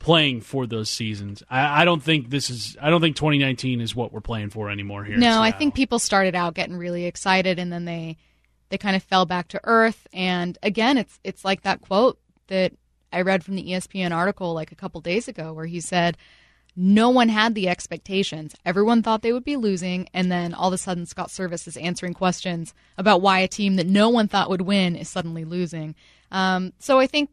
playing 0.00 0.40
for 0.40 0.66
those 0.66 0.90
seasons. 0.90 1.44
I, 1.48 1.82
I 1.82 1.84
don't 1.84 2.02
think 2.02 2.30
this 2.30 2.50
is. 2.50 2.76
I 2.82 2.90
don't 2.90 3.00
think 3.00 3.14
2019 3.14 3.80
is 3.80 3.94
what 3.94 4.12
we're 4.12 4.20
playing 4.20 4.50
for 4.50 4.68
anymore 4.68 5.04
here. 5.04 5.16
No, 5.16 5.40
I 5.40 5.52
think 5.52 5.74
people 5.74 6.00
started 6.00 6.34
out 6.34 6.54
getting 6.54 6.76
really 6.76 7.04
excited 7.04 7.60
and 7.60 7.72
then 7.72 7.84
they 7.84 8.16
they 8.70 8.78
kind 8.78 8.96
of 8.96 9.02
fell 9.04 9.26
back 9.26 9.48
to 9.48 9.60
earth. 9.62 10.08
And 10.12 10.58
again, 10.64 10.98
it's 10.98 11.20
it's 11.22 11.44
like 11.44 11.62
that 11.62 11.82
quote 11.82 12.18
that 12.48 12.72
I 13.12 13.20
read 13.20 13.44
from 13.44 13.54
the 13.54 13.70
ESPN 13.70 14.10
article 14.10 14.54
like 14.54 14.72
a 14.72 14.76
couple 14.76 15.00
days 15.00 15.28
ago 15.28 15.52
where 15.52 15.66
he 15.66 15.80
said 15.80 16.16
no 16.74 17.10
one 17.10 17.28
had 17.28 17.54
the 17.54 17.68
expectations. 17.68 18.54
Everyone 18.64 19.02
thought 19.02 19.22
they 19.22 19.32
would 19.32 19.44
be 19.44 19.56
losing, 19.56 20.08
and 20.14 20.30
then 20.30 20.54
all 20.54 20.68
of 20.68 20.74
a 20.74 20.78
sudden 20.78 21.04
Scott 21.04 21.28
Servais 21.28 21.66
is 21.66 21.76
answering 21.76 22.14
questions 22.14 22.72
about 22.96 23.20
why 23.20 23.40
a 23.40 23.48
team 23.48 23.76
that 23.76 23.86
no 23.86 24.08
one 24.08 24.28
thought 24.28 24.48
would 24.48 24.62
win 24.62 24.96
is 24.96 25.08
suddenly 25.08 25.44
losing. 25.44 25.94
Um, 26.30 26.72
so 26.78 26.98
I 26.98 27.06
think 27.06 27.30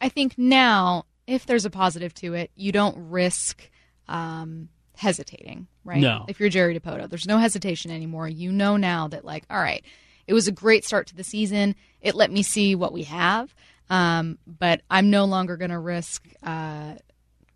I 0.00 0.08
think 0.08 0.38
now, 0.38 1.04
if 1.28 1.44
there's 1.44 1.66
a 1.66 1.70
positive 1.70 2.14
to 2.14 2.34
it, 2.34 2.50
you 2.56 2.72
don't 2.72 2.96
risk 3.10 3.70
um, 4.08 4.70
hesitating, 4.96 5.68
right? 5.84 6.00
No. 6.00 6.24
If 6.26 6.40
you're 6.40 6.48
Jerry 6.48 6.78
Dipoto, 6.78 7.08
there's 7.08 7.26
no 7.26 7.36
hesitation 7.36 7.90
anymore. 7.90 8.26
You 8.26 8.50
know 8.50 8.78
now 8.78 9.08
that, 9.08 9.26
like, 9.26 9.44
all 9.50 9.60
right, 9.60 9.84
it 10.26 10.32
was 10.32 10.48
a 10.48 10.52
great 10.52 10.86
start 10.86 11.06
to 11.08 11.14
the 11.14 11.22
season. 11.22 11.76
It 12.00 12.14
let 12.14 12.32
me 12.32 12.42
see 12.42 12.74
what 12.74 12.94
we 12.94 13.02
have, 13.04 13.54
um, 13.90 14.38
but 14.46 14.80
I'm 14.90 15.10
no 15.10 15.26
longer 15.26 15.58
going 15.58 15.70
to 15.70 15.78
risk 15.78 16.26
uh, 16.42 16.94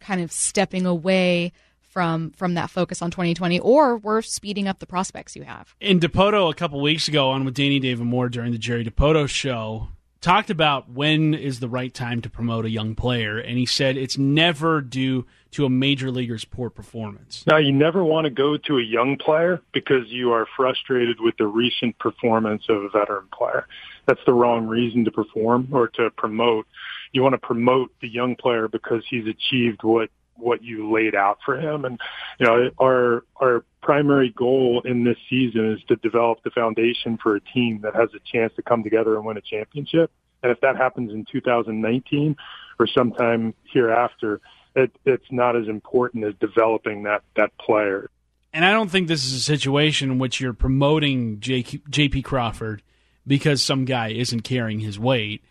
kind 0.00 0.20
of 0.20 0.30
stepping 0.30 0.84
away 0.84 1.52
from 1.80 2.30
from 2.32 2.54
that 2.54 2.68
focus 2.68 3.00
on 3.00 3.10
2020, 3.10 3.58
or 3.60 3.96
we're 3.96 4.20
speeding 4.20 4.68
up 4.68 4.80
the 4.80 4.86
prospects 4.86 5.34
you 5.34 5.44
have. 5.44 5.74
in 5.80 5.98
Dipoto 5.98 6.50
a 6.50 6.54
couple 6.54 6.80
weeks 6.82 7.08
ago 7.08 7.30
on 7.30 7.46
with 7.46 7.54
Danny 7.54 7.80
David 7.80 8.04
Moore 8.04 8.28
during 8.28 8.52
the 8.52 8.58
Jerry 8.58 8.84
Dipoto 8.84 9.26
show 9.28 9.88
talked 10.22 10.50
about 10.50 10.88
when 10.88 11.34
is 11.34 11.60
the 11.60 11.68
right 11.68 11.92
time 11.92 12.22
to 12.22 12.30
promote 12.30 12.64
a 12.64 12.70
young 12.70 12.94
player 12.94 13.38
and 13.38 13.58
he 13.58 13.66
said 13.66 13.96
it's 13.96 14.16
never 14.16 14.80
due 14.80 15.26
to 15.50 15.66
a 15.66 15.70
major 15.70 16.10
leaguer's 16.10 16.46
poor 16.46 16.70
performance. 16.70 17.44
Now, 17.46 17.58
you 17.58 17.72
never 17.72 18.02
want 18.02 18.24
to 18.24 18.30
go 18.30 18.56
to 18.56 18.78
a 18.78 18.82
young 18.82 19.18
player 19.18 19.60
because 19.72 20.08
you 20.08 20.32
are 20.32 20.46
frustrated 20.56 21.20
with 21.20 21.36
the 21.36 21.46
recent 21.46 21.98
performance 21.98 22.62
of 22.70 22.82
a 22.82 22.88
veteran 22.88 23.26
player. 23.36 23.66
That's 24.06 24.20
the 24.24 24.32
wrong 24.32 24.66
reason 24.66 25.04
to 25.04 25.10
perform 25.10 25.68
or 25.70 25.88
to 25.88 26.10
promote. 26.16 26.66
You 27.12 27.22
want 27.22 27.34
to 27.34 27.46
promote 27.46 27.92
the 28.00 28.08
young 28.08 28.34
player 28.34 28.66
because 28.66 29.02
he's 29.10 29.26
achieved 29.26 29.82
what 29.82 30.08
what 30.36 30.62
you 30.62 30.92
laid 30.92 31.14
out 31.14 31.38
for 31.44 31.58
him. 31.58 31.84
And 31.84 32.00
you 32.38 32.46
know, 32.46 32.70
our 32.80 33.24
our 33.36 33.64
primary 33.82 34.30
goal 34.30 34.82
in 34.84 35.04
this 35.04 35.16
season 35.28 35.72
is 35.72 35.82
to 35.88 35.96
develop 35.96 36.42
the 36.44 36.50
foundation 36.50 37.18
for 37.22 37.36
a 37.36 37.40
team 37.40 37.80
that 37.82 37.94
has 37.94 38.10
a 38.14 38.20
chance 38.20 38.52
to 38.56 38.62
come 38.62 38.82
together 38.82 39.16
and 39.16 39.24
win 39.24 39.36
a 39.36 39.40
championship. 39.40 40.10
And 40.42 40.50
if 40.50 40.60
that 40.60 40.76
happens 40.76 41.12
in 41.12 41.24
2019 41.30 42.36
or 42.78 42.86
sometime 42.86 43.54
hereafter, 43.72 44.40
it, 44.74 44.90
it's 45.04 45.30
not 45.30 45.56
as 45.56 45.68
important 45.68 46.24
as 46.24 46.34
developing 46.40 47.04
that 47.04 47.22
that 47.36 47.56
player. 47.58 48.08
And 48.52 48.64
I 48.64 48.72
don't 48.72 48.90
think 48.90 49.08
this 49.08 49.24
is 49.24 49.32
a 49.32 49.40
situation 49.40 50.10
in 50.10 50.18
which 50.18 50.40
you're 50.40 50.52
promoting 50.52 51.40
J.P. 51.40 52.22
Crawford 52.22 52.82
because 53.26 53.62
some 53.62 53.84
guy 53.84 54.08
isn't 54.08 54.40
carrying 54.40 54.80
his 54.80 54.98
weight. 54.98 55.42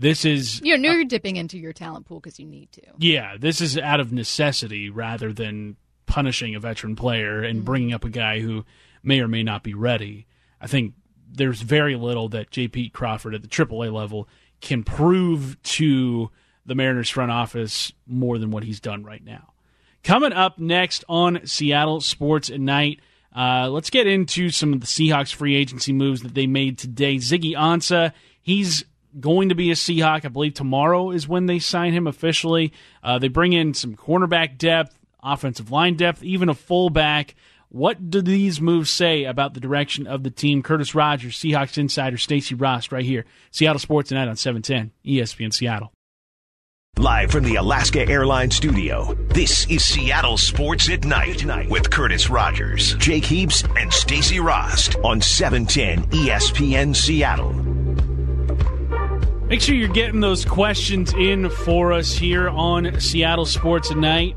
This 0.00 0.24
is 0.24 0.62
you 0.64 0.78
know 0.78 0.92
you're 0.92 1.04
dipping 1.04 1.36
into 1.36 1.58
your 1.58 1.74
talent 1.74 2.06
pool 2.06 2.20
because 2.20 2.40
you 2.40 2.46
need 2.46 2.72
to. 2.72 2.82
Yeah, 2.96 3.36
this 3.38 3.60
is 3.60 3.76
out 3.76 4.00
of 4.00 4.12
necessity 4.12 4.88
rather 4.88 5.30
than 5.30 5.76
punishing 6.06 6.54
a 6.54 6.60
veteran 6.60 6.96
player 6.96 7.42
and 7.42 7.58
mm-hmm. 7.58 7.64
bringing 7.66 7.92
up 7.92 8.04
a 8.04 8.08
guy 8.08 8.40
who 8.40 8.64
may 9.02 9.20
or 9.20 9.28
may 9.28 9.42
not 9.42 9.62
be 9.62 9.74
ready. 9.74 10.26
I 10.58 10.66
think 10.68 10.94
there's 11.30 11.60
very 11.60 11.96
little 11.96 12.30
that 12.30 12.50
J.P. 12.50 12.90
Crawford 12.90 13.34
at 13.34 13.42
the 13.42 13.48
AAA 13.48 13.92
level 13.92 14.26
can 14.62 14.84
prove 14.84 15.62
to 15.62 16.30
the 16.64 16.74
Mariners 16.74 17.10
front 17.10 17.30
office 17.30 17.92
more 18.06 18.38
than 18.38 18.50
what 18.50 18.64
he's 18.64 18.80
done 18.80 19.04
right 19.04 19.24
now. 19.24 19.52
Coming 20.02 20.32
up 20.32 20.58
next 20.58 21.04
on 21.10 21.46
Seattle 21.46 22.00
Sports 22.00 22.48
at 22.48 22.58
Night, 22.58 23.00
uh, 23.36 23.68
let's 23.68 23.90
get 23.90 24.06
into 24.06 24.48
some 24.48 24.72
of 24.72 24.80
the 24.80 24.86
Seahawks 24.86 25.34
free 25.34 25.56
agency 25.56 25.92
moves 25.92 26.22
that 26.22 26.34
they 26.34 26.46
made 26.46 26.78
today. 26.78 27.16
Ziggy 27.16 27.52
Ansah, 27.52 28.12
he's 28.40 28.84
going 29.18 29.48
to 29.48 29.54
be 29.54 29.70
a 29.70 29.74
Seahawk. 29.74 30.24
I 30.24 30.28
believe 30.28 30.54
tomorrow 30.54 31.10
is 31.10 31.26
when 31.26 31.46
they 31.46 31.58
sign 31.58 31.92
him 31.92 32.06
officially. 32.06 32.72
Uh, 33.02 33.18
they 33.18 33.28
bring 33.28 33.52
in 33.52 33.74
some 33.74 33.96
cornerback 33.96 34.58
depth, 34.58 34.98
offensive 35.22 35.70
line 35.70 35.96
depth, 35.96 36.22
even 36.22 36.48
a 36.48 36.54
fullback. 36.54 37.34
What 37.68 38.10
do 38.10 38.20
these 38.20 38.60
moves 38.60 38.90
say 38.90 39.24
about 39.24 39.54
the 39.54 39.60
direction 39.60 40.06
of 40.06 40.24
the 40.24 40.30
team? 40.30 40.62
Curtis 40.62 40.94
Rogers, 40.94 41.38
Seahawks 41.38 41.78
insider 41.78 42.18
Stacy 42.18 42.54
Rost, 42.54 42.90
right 42.90 43.04
here. 43.04 43.24
Seattle 43.52 43.78
Sports 43.78 44.08
Tonight 44.08 44.28
on 44.28 44.36
710 44.36 44.90
ESPN 45.04 45.52
Seattle. 45.54 45.92
Live 46.96 47.30
from 47.30 47.44
the 47.44 47.54
Alaska 47.54 48.06
Airlines 48.06 48.56
studio, 48.56 49.14
this 49.28 49.66
is 49.70 49.84
Seattle 49.84 50.36
Sports 50.36 50.90
at 50.90 51.04
Night 51.04 51.44
with 51.70 51.88
Curtis 51.90 52.28
Rogers, 52.28 52.94
Jake 52.96 53.24
Heaps, 53.24 53.64
and 53.76 53.90
Stacy 53.92 54.40
Rost 54.40 54.96
on 54.96 55.20
710 55.20 56.10
ESPN 56.10 56.94
Seattle. 56.94 57.69
Make 59.50 59.62
sure 59.62 59.74
you're 59.74 59.88
getting 59.88 60.20
those 60.20 60.44
questions 60.44 61.12
in 61.12 61.50
for 61.50 61.92
us 61.92 62.12
here 62.12 62.48
on 62.48 63.00
Seattle 63.00 63.44
Sports 63.44 63.88
Tonight. 63.88 64.36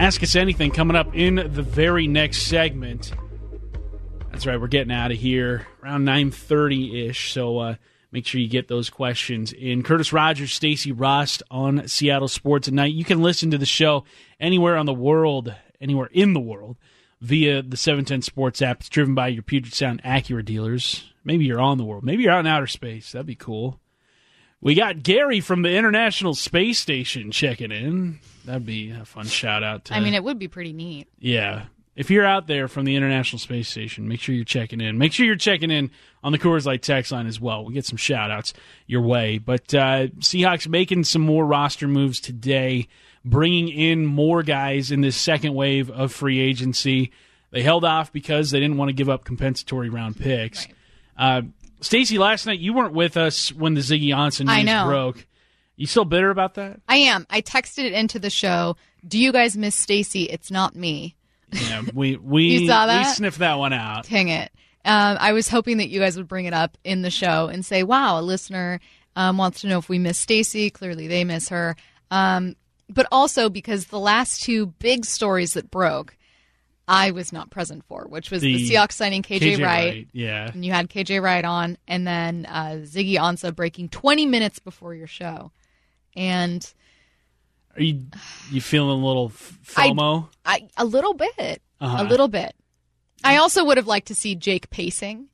Ask 0.00 0.24
us 0.24 0.34
anything 0.34 0.72
coming 0.72 0.96
up 0.96 1.14
in 1.14 1.36
the 1.36 1.62
very 1.62 2.08
next 2.08 2.48
segment. 2.48 3.12
That's 4.32 4.46
right, 4.46 4.60
we're 4.60 4.66
getting 4.66 4.92
out 4.92 5.12
of 5.12 5.16
here 5.16 5.68
around 5.80 6.06
9:30 6.06 7.08
ish. 7.08 7.32
So 7.32 7.58
uh, 7.58 7.74
make 8.10 8.26
sure 8.26 8.40
you 8.40 8.48
get 8.48 8.66
those 8.66 8.90
questions 8.90 9.52
in. 9.52 9.84
Curtis 9.84 10.12
Rogers, 10.12 10.52
Stacy 10.52 10.90
Rost 10.90 11.44
on 11.48 11.86
Seattle 11.86 12.26
Sports 12.26 12.64
Tonight. 12.64 12.92
You 12.92 13.04
can 13.04 13.22
listen 13.22 13.52
to 13.52 13.58
the 13.58 13.64
show 13.64 14.02
anywhere 14.40 14.76
on 14.76 14.86
the 14.86 14.92
world, 14.92 15.54
anywhere 15.80 16.08
in 16.10 16.32
the 16.32 16.40
world, 16.40 16.78
via 17.20 17.62
the 17.62 17.76
710 17.76 18.22
Sports 18.22 18.60
app. 18.60 18.80
It's 18.80 18.88
driven 18.88 19.14
by 19.14 19.28
your 19.28 19.44
Puget 19.44 19.72
Sound 19.72 20.02
Acura 20.02 20.44
dealers. 20.44 21.12
Maybe 21.22 21.44
you're 21.44 21.60
on 21.60 21.78
the 21.78 21.84
world. 21.84 22.02
Maybe 22.02 22.24
you're 22.24 22.32
out 22.32 22.40
in 22.40 22.48
outer 22.48 22.66
space. 22.66 23.12
That'd 23.12 23.24
be 23.24 23.36
cool. 23.36 23.78
We 24.62 24.74
got 24.74 25.02
Gary 25.02 25.40
from 25.40 25.62
the 25.62 25.74
International 25.74 26.34
Space 26.34 26.78
Station 26.78 27.30
checking 27.30 27.72
in. 27.72 28.20
That'd 28.44 28.66
be 28.66 28.90
a 28.90 29.04
fun 29.04 29.26
shout 29.26 29.62
out 29.62 29.86
to. 29.86 29.94
I 29.94 30.00
mean, 30.00 30.14
it 30.14 30.22
would 30.22 30.38
be 30.38 30.48
pretty 30.48 30.72
neat. 30.72 31.08
Yeah. 31.18 31.64
If 31.96 32.10
you're 32.10 32.24
out 32.24 32.46
there 32.46 32.68
from 32.68 32.84
the 32.84 32.94
International 32.94 33.38
Space 33.38 33.68
Station, 33.68 34.06
make 34.06 34.20
sure 34.20 34.34
you're 34.34 34.44
checking 34.44 34.80
in. 34.80 34.96
Make 34.98 35.12
sure 35.12 35.26
you're 35.26 35.36
checking 35.36 35.70
in 35.70 35.90
on 36.22 36.32
the 36.32 36.38
Coors 36.38 36.64
Light 36.66 36.82
text 36.82 37.10
line 37.10 37.26
as 37.26 37.40
well. 37.40 37.64
We 37.64 37.74
get 37.74 37.84
some 37.84 37.96
shout 37.96 38.30
outs 38.30 38.52
your 38.86 39.02
way. 39.02 39.38
But 39.38 39.74
uh, 39.74 40.08
Seahawks 40.18 40.68
making 40.68 41.04
some 41.04 41.22
more 41.22 41.44
roster 41.44 41.88
moves 41.88 42.20
today, 42.20 42.88
bringing 43.24 43.68
in 43.68 44.06
more 44.06 44.42
guys 44.42 44.90
in 44.90 45.00
this 45.00 45.16
second 45.16 45.54
wave 45.54 45.90
of 45.90 46.12
free 46.12 46.38
agency. 46.38 47.12
They 47.50 47.62
held 47.62 47.84
off 47.84 48.12
because 48.12 48.50
they 48.50 48.60
didn't 48.60 48.76
want 48.76 48.90
to 48.90 48.94
give 48.94 49.08
up 49.08 49.24
compensatory 49.24 49.88
round 49.88 50.16
picks. 50.18 50.66
Right. 50.66 50.74
Uh, 51.18 51.42
Stacy, 51.80 52.18
last 52.18 52.46
night 52.46 52.60
you 52.60 52.72
weren't 52.72 52.92
with 52.92 53.16
us 53.16 53.52
when 53.52 53.74
the 53.74 53.80
Ziggy 53.80 54.08
Ansah 54.08 54.44
news 54.44 54.84
broke. 54.84 55.26
You 55.76 55.86
still 55.86 56.04
bitter 56.04 56.30
about 56.30 56.54
that? 56.54 56.80
I 56.88 56.96
am. 56.96 57.26
I 57.30 57.40
texted 57.40 57.84
it 57.84 57.94
into 57.94 58.18
the 58.18 58.28
show. 58.28 58.76
Do 59.06 59.18
you 59.18 59.32
guys 59.32 59.56
miss 59.56 59.74
Stacy? 59.74 60.24
It's 60.24 60.50
not 60.50 60.76
me. 60.76 61.16
Yeah, 61.52 61.82
we 61.94 62.16
we 62.22 62.44
you 62.60 62.66
saw 62.66 62.86
that? 62.86 63.06
we 63.06 63.12
sniffed 63.14 63.38
that 63.38 63.58
one 63.58 63.72
out. 63.72 64.06
Dang 64.06 64.28
it! 64.28 64.52
Um, 64.84 65.16
I 65.18 65.32
was 65.32 65.48
hoping 65.48 65.78
that 65.78 65.88
you 65.88 65.98
guys 65.98 66.16
would 66.16 66.28
bring 66.28 66.44
it 66.44 66.52
up 66.52 66.76
in 66.84 67.02
the 67.02 67.10
show 67.10 67.48
and 67.48 67.64
say, 67.64 67.82
"Wow, 67.82 68.20
a 68.20 68.22
listener 68.22 68.78
um, 69.16 69.38
wants 69.38 69.62
to 69.62 69.68
know 69.68 69.78
if 69.78 69.88
we 69.88 69.98
miss 69.98 70.18
Stacy. 70.18 70.68
Clearly, 70.68 71.06
they 71.06 71.24
miss 71.24 71.48
her." 71.48 71.76
Um, 72.10 72.56
but 72.90 73.06
also 73.10 73.48
because 73.48 73.86
the 73.86 73.98
last 73.98 74.42
two 74.42 74.66
big 74.66 75.06
stories 75.06 75.54
that 75.54 75.70
broke 75.70 76.16
I 76.90 77.12
was 77.12 77.32
not 77.32 77.50
present 77.50 77.84
for, 77.84 78.06
which 78.08 78.32
was 78.32 78.42
the, 78.42 78.56
the 78.56 78.68
Seahawks 78.68 78.92
signing 78.92 79.22
KJ, 79.22 79.38
KJ 79.38 79.64
Wright. 79.64 79.64
Wright. 79.64 80.08
Yeah. 80.12 80.50
And 80.52 80.64
you 80.64 80.72
had 80.72 80.90
KJ 80.90 81.22
Wright 81.22 81.44
on, 81.44 81.78
and 81.86 82.04
then 82.04 82.46
uh, 82.46 82.80
Ziggy 82.82 83.14
Ansah 83.14 83.54
breaking 83.54 83.90
20 83.90 84.26
minutes 84.26 84.58
before 84.58 84.94
your 84.94 85.06
show. 85.06 85.52
And. 86.16 86.70
Are 87.76 87.82
you 87.82 88.06
you 88.50 88.60
feeling 88.60 89.00
a 89.00 89.06
little 89.06 89.30
FOMO? 89.30 90.28
I, 90.44 90.68
I 90.76 90.82
a 90.82 90.84
little 90.84 91.14
bit. 91.14 91.62
Uh-huh. 91.80 92.02
A 92.02 92.04
little 92.04 92.26
bit. 92.26 92.56
I 93.22 93.36
also 93.36 93.64
would 93.64 93.76
have 93.76 93.86
liked 93.86 94.08
to 94.08 94.14
see 94.14 94.34
Jake 94.34 94.68
pacing. 94.70 95.28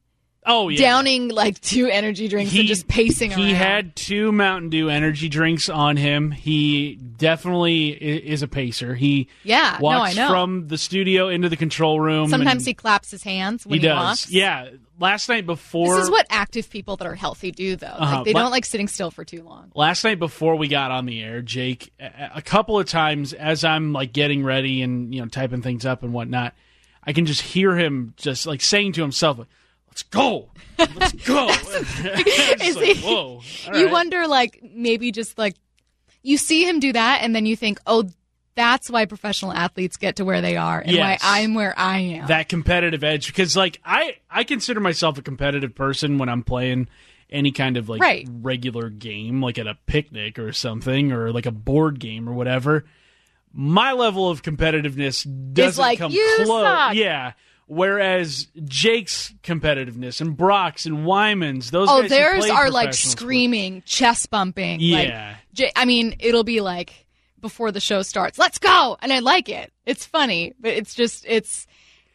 Oh 0.46 0.68
yeah, 0.68 0.78
downing 0.78 1.28
like 1.28 1.60
two 1.60 1.86
energy 1.86 2.28
drinks 2.28 2.52
he, 2.52 2.60
and 2.60 2.68
just 2.68 2.86
pacing 2.86 3.32
he 3.32 3.36
around. 3.36 3.46
He 3.48 3.54
had 3.54 3.96
two 3.96 4.30
Mountain 4.30 4.70
Dew 4.70 4.88
energy 4.88 5.28
drinks 5.28 5.68
on 5.68 5.96
him. 5.96 6.30
He 6.30 6.94
definitely 6.94 7.88
is 7.88 8.42
a 8.42 8.48
pacer. 8.48 8.94
He 8.94 9.28
yeah, 9.42 9.80
walks 9.80 10.14
no, 10.14 10.22
I 10.22 10.26
know. 10.26 10.32
from 10.32 10.68
the 10.68 10.78
studio 10.78 11.28
into 11.28 11.48
the 11.48 11.56
control 11.56 12.00
room. 12.00 12.28
Sometimes 12.28 12.64
he 12.64 12.74
claps 12.74 13.10
his 13.10 13.24
hands 13.24 13.66
when 13.66 13.74
he, 13.74 13.80
he 13.80 13.88
does. 13.88 13.96
Walks. 13.96 14.30
Yeah, 14.30 14.70
last 15.00 15.28
night 15.28 15.46
before. 15.46 15.96
This 15.96 16.04
is 16.04 16.10
what 16.10 16.26
active 16.30 16.70
people 16.70 16.96
that 16.96 17.06
are 17.06 17.14
healthy 17.14 17.50
do, 17.50 17.76
though. 17.76 17.86
Uh-huh. 17.86 18.16
Like, 18.16 18.24
they 18.24 18.32
don't 18.32 18.50
like 18.50 18.64
sitting 18.64 18.88
still 18.88 19.10
for 19.10 19.24
too 19.24 19.42
long. 19.42 19.72
Last 19.74 20.04
night 20.04 20.18
before 20.18 20.56
we 20.56 20.68
got 20.68 20.90
on 20.90 21.06
the 21.06 21.22
air, 21.22 21.42
Jake, 21.42 21.92
a 21.98 22.42
couple 22.42 22.78
of 22.78 22.86
times 22.86 23.32
as 23.32 23.64
I'm 23.64 23.92
like 23.92 24.12
getting 24.12 24.44
ready 24.44 24.82
and 24.82 25.14
you 25.14 25.20
know 25.20 25.28
typing 25.28 25.62
things 25.62 25.84
up 25.84 26.02
and 26.02 26.12
whatnot, 26.12 26.54
I 27.02 27.12
can 27.12 27.26
just 27.26 27.42
hear 27.42 27.76
him 27.76 28.14
just 28.16 28.46
like 28.46 28.60
saying 28.60 28.92
to 28.92 29.02
himself 29.02 29.40
let's 29.96 30.02
go, 30.02 30.48
let's 30.78 31.12
go. 31.26 31.48
Is 32.62 32.76
like, 32.76 32.96
Whoa! 32.98 33.40
you 33.66 33.84
right. 33.84 33.92
wonder, 33.92 34.26
like 34.26 34.60
maybe 34.62 35.12
just 35.12 35.38
like 35.38 35.54
you 36.22 36.36
see 36.36 36.68
him 36.68 36.80
do 36.80 36.92
that, 36.92 37.20
and 37.22 37.34
then 37.34 37.46
you 37.46 37.56
think, 37.56 37.78
oh, 37.86 38.04
that's 38.54 38.90
why 38.90 39.04
professional 39.04 39.52
athletes 39.52 39.96
get 39.96 40.16
to 40.16 40.24
where 40.24 40.40
they 40.40 40.56
are, 40.56 40.80
and 40.80 40.92
yes. 40.92 41.22
why 41.22 41.40
I'm 41.40 41.54
where 41.54 41.74
I 41.78 41.98
am. 41.98 42.26
That 42.26 42.48
competitive 42.48 43.04
edge, 43.04 43.28
because 43.28 43.56
like 43.56 43.80
I, 43.84 44.16
I 44.30 44.44
consider 44.44 44.80
myself 44.80 45.18
a 45.18 45.22
competitive 45.22 45.74
person 45.74 46.18
when 46.18 46.28
I'm 46.28 46.42
playing 46.42 46.88
any 47.30 47.52
kind 47.52 47.76
of 47.76 47.88
like 47.88 48.00
right. 48.00 48.28
regular 48.30 48.90
game, 48.90 49.42
like 49.42 49.58
at 49.58 49.66
a 49.66 49.78
picnic 49.86 50.38
or 50.38 50.52
something, 50.52 51.12
or 51.12 51.32
like 51.32 51.46
a 51.46 51.52
board 51.52 52.00
game 52.00 52.28
or 52.28 52.32
whatever. 52.32 52.84
My 53.58 53.92
level 53.92 54.28
of 54.28 54.42
competitiveness 54.42 55.26
doesn't 55.54 55.80
like, 55.80 55.98
come 55.98 56.12
close. 56.12 56.46
Suck. 56.46 56.94
Yeah, 56.94 57.32
Whereas 57.68 58.46
Jake's 58.64 59.34
competitiveness 59.42 60.20
and 60.20 60.36
Brock's 60.36 60.86
and 60.86 61.04
Wyman's, 61.04 61.72
those 61.72 61.88
oh, 61.90 62.06
theirs 62.06 62.48
are 62.48 62.70
like 62.70 62.94
screaming, 62.94 63.80
sports. 63.80 63.92
chest 63.92 64.30
bumping. 64.30 64.78
Yeah, 64.80 65.36
like, 65.58 65.72
I 65.74 65.84
mean, 65.84 66.14
it'll 66.20 66.44
be 66.44 66.60
like 66.60 67.06
before 67.40 67.72
the 67.72 67.80
show 67.80 68.02
starts, 68.02 68.38
"Let's 68.38 68.58
go," 68.58 68.96
and 69.02 69.12
I 69.12 69.18
like 69.18 69.48
it. 69.48 69.72
It's 69.84 70.04
funny, 70.04 70.54
but 70.60 70.74
it's 70.74 70.94
just 70.94 71.24
it's 71.26 71.66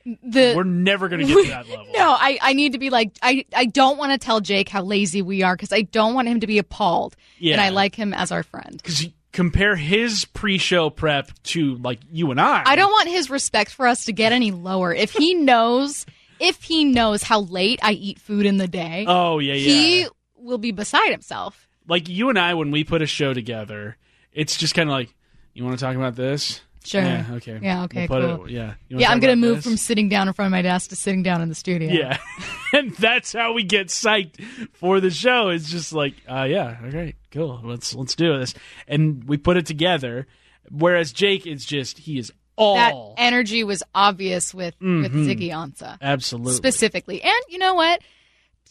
the 0.06 0.54
we're 0.56 0.64
never 0.64 1.10
going 1.10 1.26
to 1.26 1.28
get 1.28 1.44
to 1.44 1.50
that 1.50 1.68
level. 1.68 1.88
no, 1.94 2.12
I 2.12 2.40
I 2.42 2.54
need 2.54 2.72
to 2.72 2.80
be 2.80 2.90
like 2.90 3.12
I 3.22 3.46
I 3.54 3.66
don't 3.66 3.98
want 3.98 4.14
to 4.14 4.18
tell 4.18 4.40
Jake 4.40 4.70
how 4.70 4.84
lazy 4.84 5.22
we 5.22 5.44
are 5.44 5.56
because 5.56 5.74
I 5.74 5.82
don't 5.82 6.14
want 6.14 6.30
him 6.30 6.40
to 6.40 6.48
be 6.48 6.60
appalled. 6.60 7.16
Yeah, 7.40 7.54
and 7.54 7.62
I 7.62 7.70
like 7.70 7.96
him 7.96 8.14
as 8.14 8.32
our 8.32 8.44
friend 8.44 8.78
because 8.78 9.06
compare 9.32 9.76
his 9.76 10.26
pre-show 10.26 10.90
prep 10.90 11.32
to 11.44 11.76
like 11.76 12.00
you 12.12 12.32
and 12.32 12.42
I. 12.42 12.64
I 12.66 12.76
don't 12.76 12.92
want 12.92 13.10
his 13.10 13.30
respect 13.30 13.72
for 13.72 13.88
us 13.88 14.06
to 14.06 14.14
get 14.14 14.32
any 14.34 14.52
lower. 14.52 14.94
If 14.94 15.12
he 15.12 15.34
knows, 15.34 16.06
if 16.40 16.64
he 16.64 16.84
knows 16.84 17.24
how 17.24 17.42
late 17.42 17.80
I 17.82 17.94
eat 17.94 18.20
food 18.20 18.46
in 18.46 18.58
the 18.58 18.68
day, 18.68 19.06
oh 19.08 19.40
yeah, 19.40 19.54
yeah, 19.54 19.72
he 19.72 20.08
will 20.38 20.58
be 20.58 20.72
beside 20.72 21.12
himself. 21.12 21.68
Like 21.88 22.10
you 22.10 22.30
and 22.30 22.38
I, 22.38 22.54
when 22.54 22.72
we 22.72 22.84
put 22.84 23.02
a 23.02 23.08
show 23.08 23.34
together, 23.34 23.98
it's 24.34 24.58
just 24.58 24.76
kind 24.76 24.90
of 24.90 24.94
like 24.94 25.14
You 25.54 25.66
want 25.66 25.78
to 25.78 25.86
talk 25.86 25.96
about 25.96 26.16
this? 26.16 26.62
Sure. 26.84 27.02
Yeah. 27.02 27.26
Okay. 27.34 27.60
Yeah, 27.62 27.84
okay, 27.84 28.08
We'll 28.10 28.38
cool. 28.38 28.46
It, 28.46 28.52
yeah. 28.52 28.74
Yeah, 28.90 29.12
I'm 29.12 29.20
gonna 29.20 29.36
move 29.36 29.58
this? 29.58 29.66
from 29.66 29.78
sitting 29.78 30.10
down 30.10 30.28
in 30.28 30.34
front 30.34 30.48
of 30.48 30.52
my 30.52 30.62
desk 30.62 30.90
to 30.90 30.96
sitting 30.96 31.22
down 31.22 31.42
in 31.42 31.50
the 31.50 31.56
studio. 31.56 31.92
Yeah. 31.92 32.18
and 32.74 32.92
that's 32.96 33.34
how 33.34 33.54
we 33.54 33.64
get 33.64 33.88
psyched 33.88 34.44
for 34.74 35.00
the 35.00 35.12
show. 35.12 35.50
It's 35.50 35.70
just 35.70 35.94
like, 35.94 36.16
uh, 36.28 36.48
yeah, 36.50 36.78
okay, 36.86 37.14
cool. 37.32 37.62
Let's 37.64 37.94
let's 37.94 38.16
do 38.16 38.40
this. 38.40 38.54
And 38.88 39.24
we 39.26 39.38
put 39.38 39.58
it 39.58 39.66
together. 39.66 40.28
Whereas 40.70 41.12
Jake 41.12 41.46
is 41.46 41.66
just 41.66 42.00
he 42.00 42.18
is 42.18 42.32
all 42.56 42.76
That 42.76 43.22
energy 43.22 43.64
was 43.64 43.82
obvious 43.96 44.54
with 44.54 44.76
with 44.80 45.14
Ziggy 45.14 45.50
Ansah 45.50 45.98
absolutely 46.02 46.54
specifically, 46.54 47.22
and 47.22 47.42
you 47.50 47.58
know 47.58 47.74
what? 47.74 48.02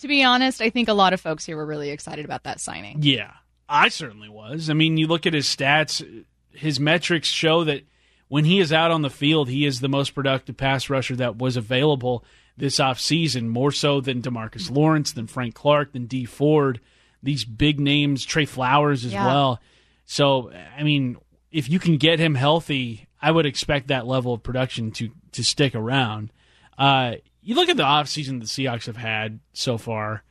To 0.01 0.09
be 0.09 0.23
honest, 0.23 0.61
I 0.63 0.71
think 0.71 0.89
a 0.89 0.95
lot 0.95 1.13
of 1.13 1.21
folks 1.21 1.45
here 1.45 1.57
were 1.57 1.67
really 1.67 1.91
excited 1.91 2.25
about 2.25 2.45
that 2.45 2.61
signing. 2.61 2.99
Yeah, 3.03 3.33
I 3.69 3.89
certainly 3.89 4.29
was. 4.29 4.71
I 4.71 4.75
mean, 4.75 4.97
you 4.97 5.07
look 5.07 5.27
at 5.27 5.35
his 5.35 5.47
stats, 5.47 6.25
his 6.53 6.79
metrics 6.79 7.29
show 7.29 7.65
that 7.65 7.83
when 8.31 8.45
he 8.47 8.61
is 8.61 8.73
out 8.73 8.91
on 8.93 9.03
the 9.03 9.11
field, 9.11 9.49
he 9.51 9.67
is 9.67 9.81
the 9.81 9.89
most 9.89 10.15
productive 10.15 10.57
pass 10.57 10.89
rusher 10.89 11.17
that 11.17 11.37
was 11.37 11.57
available 11.59 12.25
this 12.57 12.79
offseason, 12.79 13.49
more 13.49 13.73
so 13.73 14.01
than 14.01 14.23
Demarcus 14.23 14.71
Lawrence, 14.71 15.13
than 15.13 15.27
Frank 15.27 15.55
Clark, 15.55 15.93
than 15.93 16.07
Dee 16.07 16.25
Ford, 16.27 16.79
these 17.23 17.45
big 17.45 17.81
names, 17.81 18.25
Trey 18.25 18.45
Flowers 18.45 19.05
as 19.05 19.13
Yeah. 19.13 19.27
well. 19.27 19.61
So, 20.07 20.53
I 20.79 20.83
mean, 20.85 21.17
if 21.51 21.69
you 21.69 21.79
can 21.81 21.97
get 21.97 22.19
him 22.21 22.37
healthy, 22.37 23.09
I 23.21 23.31
would 23.33 23.47
expect 23.47 23.89
that 23.89 24.07
level 24.07 24.33
of 24.33 24.43
production 24.43 24.91
to 24.93 25.11
to 25.33 25.43
stick 25.45 25.75
around. 25.75 26.33
Uh, 26.79 27.15
you 27.43 27.55
look 27.57 27.69
at 27.69 27.77
the 27.77 27.83
offseason 27.85 28.41
the 28.41 28.47
Seahawks 28.47 28.87
have 28.87 28.97
had 28.97 29.41
so 29.53 29.77
far 29.77 30.23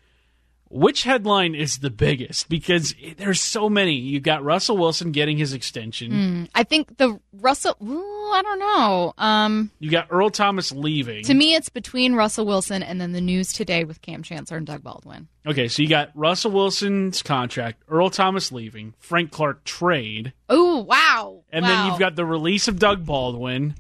which 0.70 1.04
headline 1.04 1.56
is 1.56 1.80
the 1.80 1.90
biggest? 1.90 2.48
Because 2.50 2.94
there's 3.18 3.42
so 3.42 3.70
many. 3.70 3.96
You've 3.96 4.24
got 4.24 4.44
Russell 4.44 4.78
Wilson 4.78 5.12
getting 5.12 5.38
his 5.38 5.54
extension. 5.54 6.48
I 6.54 6.64
think 6.64 6.98
the 6.98 7.20
Russell. 7.34 7.76
Ooh, 7.84 8.32
I 8.32 8.42
don't 8.44 8.60
know. 8.60 9.14
Um, 9.18 9.72
You 9.80 9.90
got 9.90 10.08
Earl 10.12 10.30
Thomas 10.30 10.72
leaving. 10.72 11.24
to 11.24 11.34
me, 11.34 11.56
it's 11.56 11.70
between 11.70 12.14
Russell 12.14 12.46
Wilson 12.46 12.84
and 12.84 13.02
then 13.02 13.12
the 13.12 13.22
news 13.22 13.52
today 13.52 13.84
with 13.84 14.02
Kam 14.04 14.22
Chancellor 14.22 14.58
and 14.58 14.68
Doug 14.68 14.84
Baldwin. 14.84 15.28
okay, 15.48 15.68
so 15.68 15.82
you 15.82 15.90
got 15.90 16.12
Russell 16.14 16.52
Wilson's 16.52 17.24
contract, 17.24 17.82
Earl 17.88 18.12
Thomas 18.12 18.52
leaving, 18.52 18.94
Frank 19.00 19.32
Clark 19.32 19.64
trade, 19.64 20.34
Oh 20.48 20.82
wow! 20.82 21.44
and 21.52 21.64
Wow. 21.64 21.68
then 21.70 21.86
you've 21.88 22.00
got 22.00 22.16
the 22.16 22.26
release 22.26 22.68
of 22.68 22.78
Doug 22.78 23.04
Baldwin, 23.06 23.74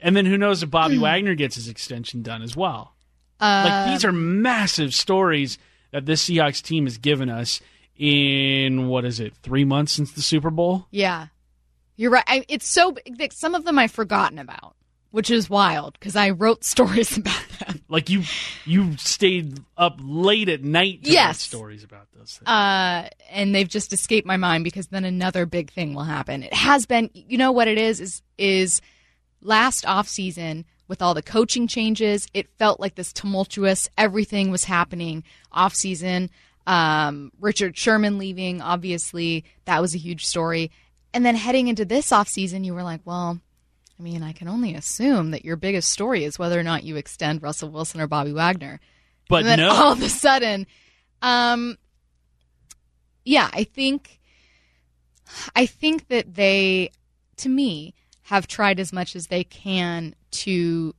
and 0.00 0.14
then 0.16 0.26
who 0.26 0.38
knows 0.38 0.62
if 0.62 0.70
Bobby. 0.70 0.98
Wagner 1.02 1.34
gets 1.34 1.56
his 1.56 1.68
extension 1.68 2.22
done 2.22 2.42
as 2.42 2.54
well. 2.56 2.94
Uh, 3.40 3.62
like 3.68 3.92
these 3.92 4.04
are 4.04 4.12
massive 4.12 4.94
stories 4.94 5.58
that 5.92 6.06
this 6.06 6.28
Seahawks 6.28 6.60
team 6.62 6.84
has 6.86 6.98
given 6.98 7.28
us 7.30 7.60
in 7.96 8.88
what 8.88 9.04
is 9.04 9.20
it, 9.20 9.34
three 9.42 9.64
months 9.64 9.92
since 9.92 10.12
the 10.12 10.22
Super 10.22 10.50
Bowl? 10.50 10.86
Yeah, 10.90 11.28
you're 11.96 12.10
right. 12.10 12.24
I, 12.26 12.44
it's 12.48 12.66
so 12.66 12.96
some 13.30 13.54
of 13.54 13.64
them 13.64 13.78
I've 13.78 13.92
forgotten 13.92 14.38
about, 14.38 14.74
which 15.10 15.30
is 15.30 15.48
wild 15.48 15.92
because 15.94 16.16
I 16.16 16.30
wrote 16.30 16.64
stories 16.64 17.16
about 17.16 17.42
them. 17.60 17.82
Like 17.88 18.08
you, 18.10 18.22
you 18.64 18.96
stayed 18.96 19.60
up 19.76 19.98
late 20.02 20.48
at 20.48 20.64
night 20.64 21.04
to 21.04 21.10
write 21.10 21.14
Yes. 21.14 21.40
stories 21.40 21.84
about 21.84 22.08
those 22.16 22.38
things. 22.38 22.48
Uh, 22.48 23.08
and 23.30 23.54
they've 23.54 23.68
just 23.68 23.92
escaped 23.92 24.26
my 24.26 24.38
mind 24.38 24.64
because 24.64 24.88
then 24.88 25.04
another 25.04 25.44
big 25.46 25.70
thing 25.70 25.94
will 25.94 26.04
happen. 26.04 26.42
It 26.42 26.54
has 26.54 26.86
been, 26.86 27.10
you 27.12 27.36
know 27.38 27.52
what 27.52 27.68
it 27.68 27.78
is 27.78 28.00
is 28.00 28.22
is 28.38 28.80
last 29.42 29.84
off 29.86 30.08
season 30.08 30.64
with 30.92 31.00
all 31.00 31.14
the 31.14 31.22
coaching 31.22 31.66
changes, 31.66 32.28
it 32.34 32.50
felt 32.58 32.78
like 32.78 32.96
this 32.96 33.14
tumultuous. 33.14 33.88
Everything 33.96 34.50
was 34.50 34.64
happening 34.64 35.24
off 35.50 35.74
season. 35.74 36.28
Um, 36.66 37.32
Richard 37.40 37.78
Sherman 37.78 38.18
leaving, 38.18 38.60
obviously, 38.60 39.46
that 39.64 39.80
was 39.80 39.94
a 39.94 39.98
huge 39.98 40.26
story. 40.26 40.70
And 41.14 41.24
then 41.24 41.34
heading 41.34 41.68
into 41.68 41.86
this 41.86 42.12
off 42.12 42.28
season, 42.28 42.62
you 42.62 42.74
were 42.74 42.82
like, 42.82 43.00
well, 43.06 43.40
I 43.98 44.02
mean, 44.02 44.22
I 44.22 44.32
can 44.32 44.48
only 44.48 44.74
assume 44.74 45.30
that 45.30 45.46
your 45.46 45.56
biggest 45.56 45.88
story 45.88 46.24
is 46.24 46.38
whether 46.38 46.60
or 46.60 46.62
not 46.62 46.84
you 46.84 46.96
extend 46.96 47.42
Russell 47.42 47.70
Wilson 47.70 47.98
or 47.98 48.06
Bobby 48.06 48.34
Wagner. 48.34 48.78
but 49.30 49.38
and 49.38 49.46
then 49.46 49.58
no, 49.60 49.70
all 49.70 49.92
of 49.92 50.02
a 50.02 50.10
sudden, 50.10 50.66
um, 51.22 51.78
yeah, 53.24 53.48
I 53.50 53.64
think, 53.64 54.20
I 55.56 55.64
think 55.64 56.08
that 56.08 56.34
they, 56.34 56.90
to 57.38 57.48
me, 57.48 57.94
have 58.32 58.46
tried 58.46 58.80
as 58.80 58.94
much 58.94 59.14
as 59.14 59.26
they 59.26 59.44
can 59.44 60.14
to 60.30 60.94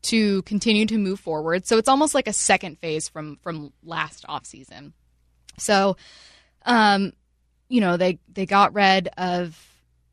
to 0.00 0.40
continue 0.44 0.86
to 0.86 0.96
move 0.96 1.20
forward. 1.20 1.66
So 1.66 1.76
it's 1.76 1.88
almost 1.88 2.14
like 2.14 2.26
a 2.26 2.32
second 2.32 2.78
phase 2.78 3.10
from 3.10 3.36
from 3.42 3.74
last 3.82 4.24
off 4.26 4.46
season. 4.46 4.94
So, 5.58 5.98
um, 6.64 7.12
you 7.68 7.82
know, 7.82 7.98
they 7.98 8.20
they 8.32 8.46
got 8.46 8.72
rid 8.72 9.08
of 9.18 9.54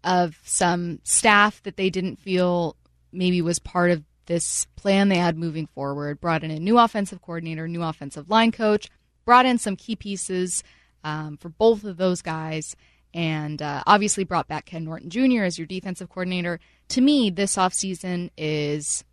of 0.03 0.37
some 0.43 0.99
staff 1.05 1.63
that 1.63 1.77
they 1.77 1.89
didn't 1.89 2.17
feel 2.17 2.75
maybe 3.13 3.41
was 3.41 3.59
part 3.59 3.91
of 3.91 4.03
this 4.25 4.67
plan 4.75 5.07
they 5.07 5.15
had 5.15 5.37
moving 5.37 5.67
forward. 5.67 6.19
Brought 6.19 6.43
in 6.43 6.51
a 6.51 6.59
new 6.59 6.77
offensive 6.77 7.21
coordinator, 7.21 7.69
new 7.69 7.83
offensive 7.83 8.29
line 8.29 8.51
coach. 8.51 8.89
Brought 9.23 9.45
in 9.45 9.59
some 9.59 9.77
key 9.77 9.95
pieces 9.95 10.61
um, 11.05 11.37
for 11.37 11.47
both 11.47 11.85
of 11.85 11.95
those 11.95 12.21
guys, 12.21 12.75
and 13.15 13.61
uh, 13.61 13.81
obviously 13.87 14.25
brought 14.25 14.49
back 14.49 14.65
Ken 14.65 14.83
Norton 14.83 15.09
Jr. 15.09 15.43
as 15.43 15.57
your 15.57 15.65
defensive 15.65 16.09
coordinator. 16.09 16.59
To 16.89 17.01
me, 17.01 17.29
this 17.29 17.55
offseason 17.55 18.29
is 18.37 19.05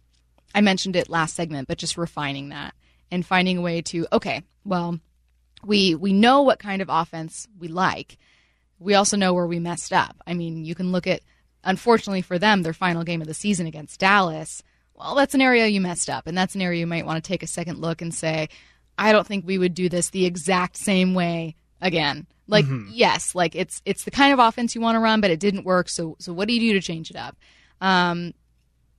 I 0.55 0.61
mentioned 0.61 0.97
it 0.97 1.09
last 1.09 1.37
segment, 1.37 1.69
but 1.69 1.79
just 1.79 1.97
refining 1.97 2.49
that 2.49 2.75
and 3.13 3.25
finding 3.25 3.59
a 3.59 3.63
way 3.63 3.81
to 3.83 4.07
okay, 4.13 4.43
well, 4.65 4.99
we 5.65 5.95
we 5.95 6.13
know 6.13 6.43
what 6.43 6.59
kind 6.59 6.83
of 6.83 6.89
offense 6.91 7.47
we 7.59 7.69
like. 7.69 8.19
We 8.81 8.95
also 8.95 9.17
know 9.17 9.33
where 9.33 9.47
we 9.47 9.61
messed 9.61 9.93
up. 9.93 10.17
I 10.27 10.35
mean, 10.35 10.65
you 10.65 10.75
can 10.75 10.91
look 10.91 11.07
at 11.07 11.23
unfortunately 11.63 12.23
for 12.23 12.41
them 12.41 12.63
their 12.63 12.73
final 12.73 13.05
game 13.05 13.21
of 13.21 13.29
the 13.29 13.35
season 13.35 13.69
against 13.69 14.01
Dallas. 14.01 14.65
Well, 14.97 15.15
that's 15.15 15.35
an 15.35 15.41
area 15.41 15.69
you 15.69 15.81
messed 15.81 16.11
up, 16.11 16.27
and 16.27 16.37
that's 16.37 16.57
an 16.57 16.61
area 16.61 16.81
you 16.81 16.87
might 16.89 17.07
want 17.07 17.23
to 17.23 17.29
take 17.29 17.45
a 17.45 17.47
second 17.47 17.79
look 17.79 18.03
and 18.03 18.13
say, 18.13 18.49
I 18.99 19.13
don't 19.13 19.27
think 19.27 19.47
we 19.47 19.59
would 19.59 19.75
do 19.75 19.89
this 19.89 20.11
the 20.11 20.27
exact 20.27 20.77
same 20.77 21.15
way 21.15 21.55
again. 21.83 22.27
Like, 22.49 22.65
yes, 22.91 23.35
like 23.35 23.55
it's 23.55 23.83
it's 23.85 24.05
the 24.05 24.11
kind 24.11 24.33
of 24.33 24.39
offense 24.39 24.75
you 24.75 24.81
want 24.81 24.97
to 24.97 25.01
run, 25.01 25.21
but 25.21 25.31
it 25.31 25.41
didn't 25.41 25.65
work. 25.65 25.89
So 25.89 26.17
so 26.19 26.33
what 26.33 26.49
do 26.49 26.55
you 26.55 26.61
do 26.61 26.73
to 26.75 26.81
change 26.81 27.11
it 27.11 27.17
up? 27.17 27.37
Um, 27.81 28.35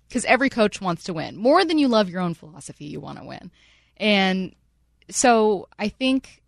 because 0.08 0.26
every 0.26 0.50
coach 0.50 0.80
wants 0.80 1.06
to 1.06 1.14
win 1.14 1.36
more 1.38 1.66
than 1.66 1.80
you 1.80 1.88
love 1.88 2.10
your 2.10 2.22
own 2.22 2.36
philosophy. 2.36 2.86
You 2.86 3.00
want 3.00 3.20
to 3.20 3.26
win, 3.26 3.52
and 3.98 4.56
so 5.10 5.68
I 5.78 5.90
think, 5.90 6.42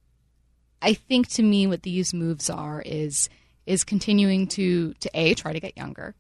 I 0.82 0.94
think 0.94 1.28
to 1.30 1.44
me, 1.44 1.68
what 1.68 1.84
these 1.84 2.14
moves 2.14 2.50
are 2.50 2.82
is 2.86 3.30
is 3.66 3.84
continuing 3.84 4.48
to 4.48 4.94
to 4.96 5.10
a 5.14 5.34
try 5.34 5.54
to 5.54 5.60
get 5.60 5.78
younger, 5.78 6.16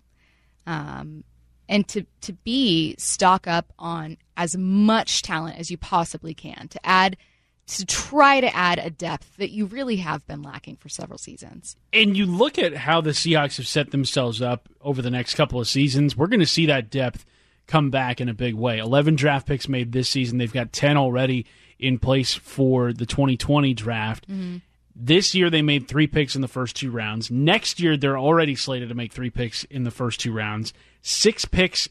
um, 0.67 1.23
and 1.69 1.87
to 1.89 2.05
to 2.21 2.33
b 2.33 2.95
stock 2.97 3.47
up 3.47 3.73
on 3.79 4.17
as 4.37 4.55
much 4.57 5.21
talent 5.21 5.57
as 5.57 5.71
you 5.71 5.77
possibly 5.77 6.33
can 6.33 6.67
to 6.67 6.85
add 6.85 7.17
to 7.67 7.85
try 7.85 8.39
to 8.39 8.55
add 8.55 8.79
a 8.79 8.89
depth 8.89 9.37
that 9.37 9.51
you 9.51 9.65
really 9.65 9.97
have 9.97 10.25
been 10.27 10.41
lacking 10.43 10.75
for 10.75 10.89
several 10.89 11.17
seasons. 11.17 11.75
and 11.91 12.15
you 12.15 12.25
look 12.25 12.59
at 12.59 12.75
how 12.75 13.01
the 13.01 13.11
Seahawks 13.11 13.57
have 13.57 13.67
set 13.67 13.91
themselves 13.91 14.41
up 14.41 14.69
over 14.81 15.01
the 15.01 15.09
next 15.09 15.35
couple 15.35 15.59
of 15.59 15.67
seasons, 15.67 16.15
we're 16.15 16.27
going 16.27 16.39
to 16.39 16.45
see 16.45 16.67
that 16.67 16.89
depth 16.89 17.25
come 17.67 17.89
back 17.89 18.21
in 18.21 18.29
a 18.29 18.33
big 18.33 18.53
way. 18.53 18.77
11 18.77 19.15
draft 19.15 19.47
picks 19.47 19.67
made 19.67 19.91
this 19.91 20.09
season. 20.09 20.37
They've 20.37 20.51
got 20.51 20.71
10 20.71 20.97
already 20.97 21.45
in 21.79 21.97
place 21.99 22.33
for 22.33 22.93
the 22.93 23.05
2020 23.05 23.73
draft. 23.73 24.29
Mm-hmm. 24.29 24.57
This 24.95 25.35
year, 25.35 25.49
they 25.49 25.61
made 25.61 25.87
three 25.87 26.07
picks 26.07 26.35
in 26.35 26.41
the 26.41 26.47
first 26.47 26.75
two 26.75 26.89
rounds. 26.89 27.29
Next 27.29 27.81
year, 27.81 27.97
they're 27.97 28.17
already 28.17 28.55
slated 28.55 28.89
to 28.89 28.95
make 28.95 29.11
three 29.11 29.29
picks 29.29 29.65
in 29.65 29.83
the 29.83 29.91
first 29.91 30.21
two 30.21 30.31
rounds. 30.31 30.73
Six 31.01 31.43
picks 31.43 31.89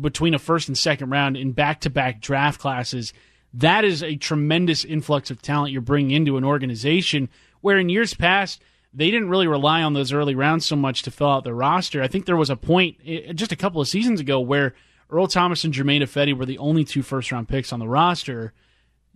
between 0.00 0.32
a 0.32 0.38
first 0.38 0.68
and 0.68 0.78
second 0.78 1.10
round 1.10 1.36
in 1.36 1.52
back 1.52 1.80
to 1.80 1.90
back 1.90 2.20
draft 2.20 2.58
classes. 2.58 3.12
That 3.56 3.84
is 3.84 4.02
a 4.02 4.16
tremendous 4.16 4.84
influx 4.84 5.30
of 5.30 5.40
talent 5.40 5.72
you're 5.72 5.80
bringing 5.80 6.10
into 6.10 6.36
an 6.36 6.44
organization 6.44 7.30
where 7.62 7.78
in 7.78 7.88
years 7.88 8.12
past, 8.12 8.62
they 8.92 9.10
didn't 9.10 9.30
really 9.30 9.46
rely 9.46 9.82
on 9.82 9.94
those 9.94 10.12
early 10.12 10.34
rounds 10.34 10.66
so 10.66 10.76
much 10.76 11.02
to 11.02 11.10
fill 11.10 11.30
out 11.30 11.44
their 11.44 11.54
roster. 11.54 12.02
I 12.02 12.08
think 12.08 12.26
there 12.26 12.36
was 12.36 12.50
a 12.50 12.56
point 12.56 12.98
eh, 13.06 13.32
just 13.32 13.52
a 13.52 13.56
couple 13.56 13.80
of 13.80 13.88
seasons 13.88 14.20
ago 14.20 14.40
where 14.40 14.74
Earl 15.08 15.26
Thomas 15.26 15.64
and 15.64 15.72
Germain 15.72 16.02
Ifedi 16.02 16.36
were 16.36 16.44
the 16.44 16.58
only 16.58 16.84
two 16.84 17.02
first 17.02 17.32
round 17.32 17.48
picks 17.48 17.72
on 17.72 17.78
the 17.78 17.88
roster. 17.88 18.52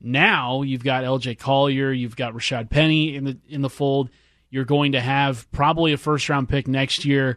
Now 0.00 0.62
you've 0.62 0.84
got 0.84 1.04
LJ 1.04 1.38
Collier, 1.38 1.92
you've 1.92 2.16
got 2.16 2.32
Rashaad 2.32 2.70
Penny 2.70 3.14
in 3.14 3.24
the 3.24 3.38
in 3.46 3.60
the 3.60 3.70
fold. 3.70 4.08
You're 4.48 4.64
going 4.64 4.92
to 4.92 5.00
have 5.00 5.50
probably 5.52 5.92
a 5.92 5.98
first 5.98 6.30
round 6.30 6.48
pick 6.48 6.66
next 6.66 7.04
year, 7.04 7.36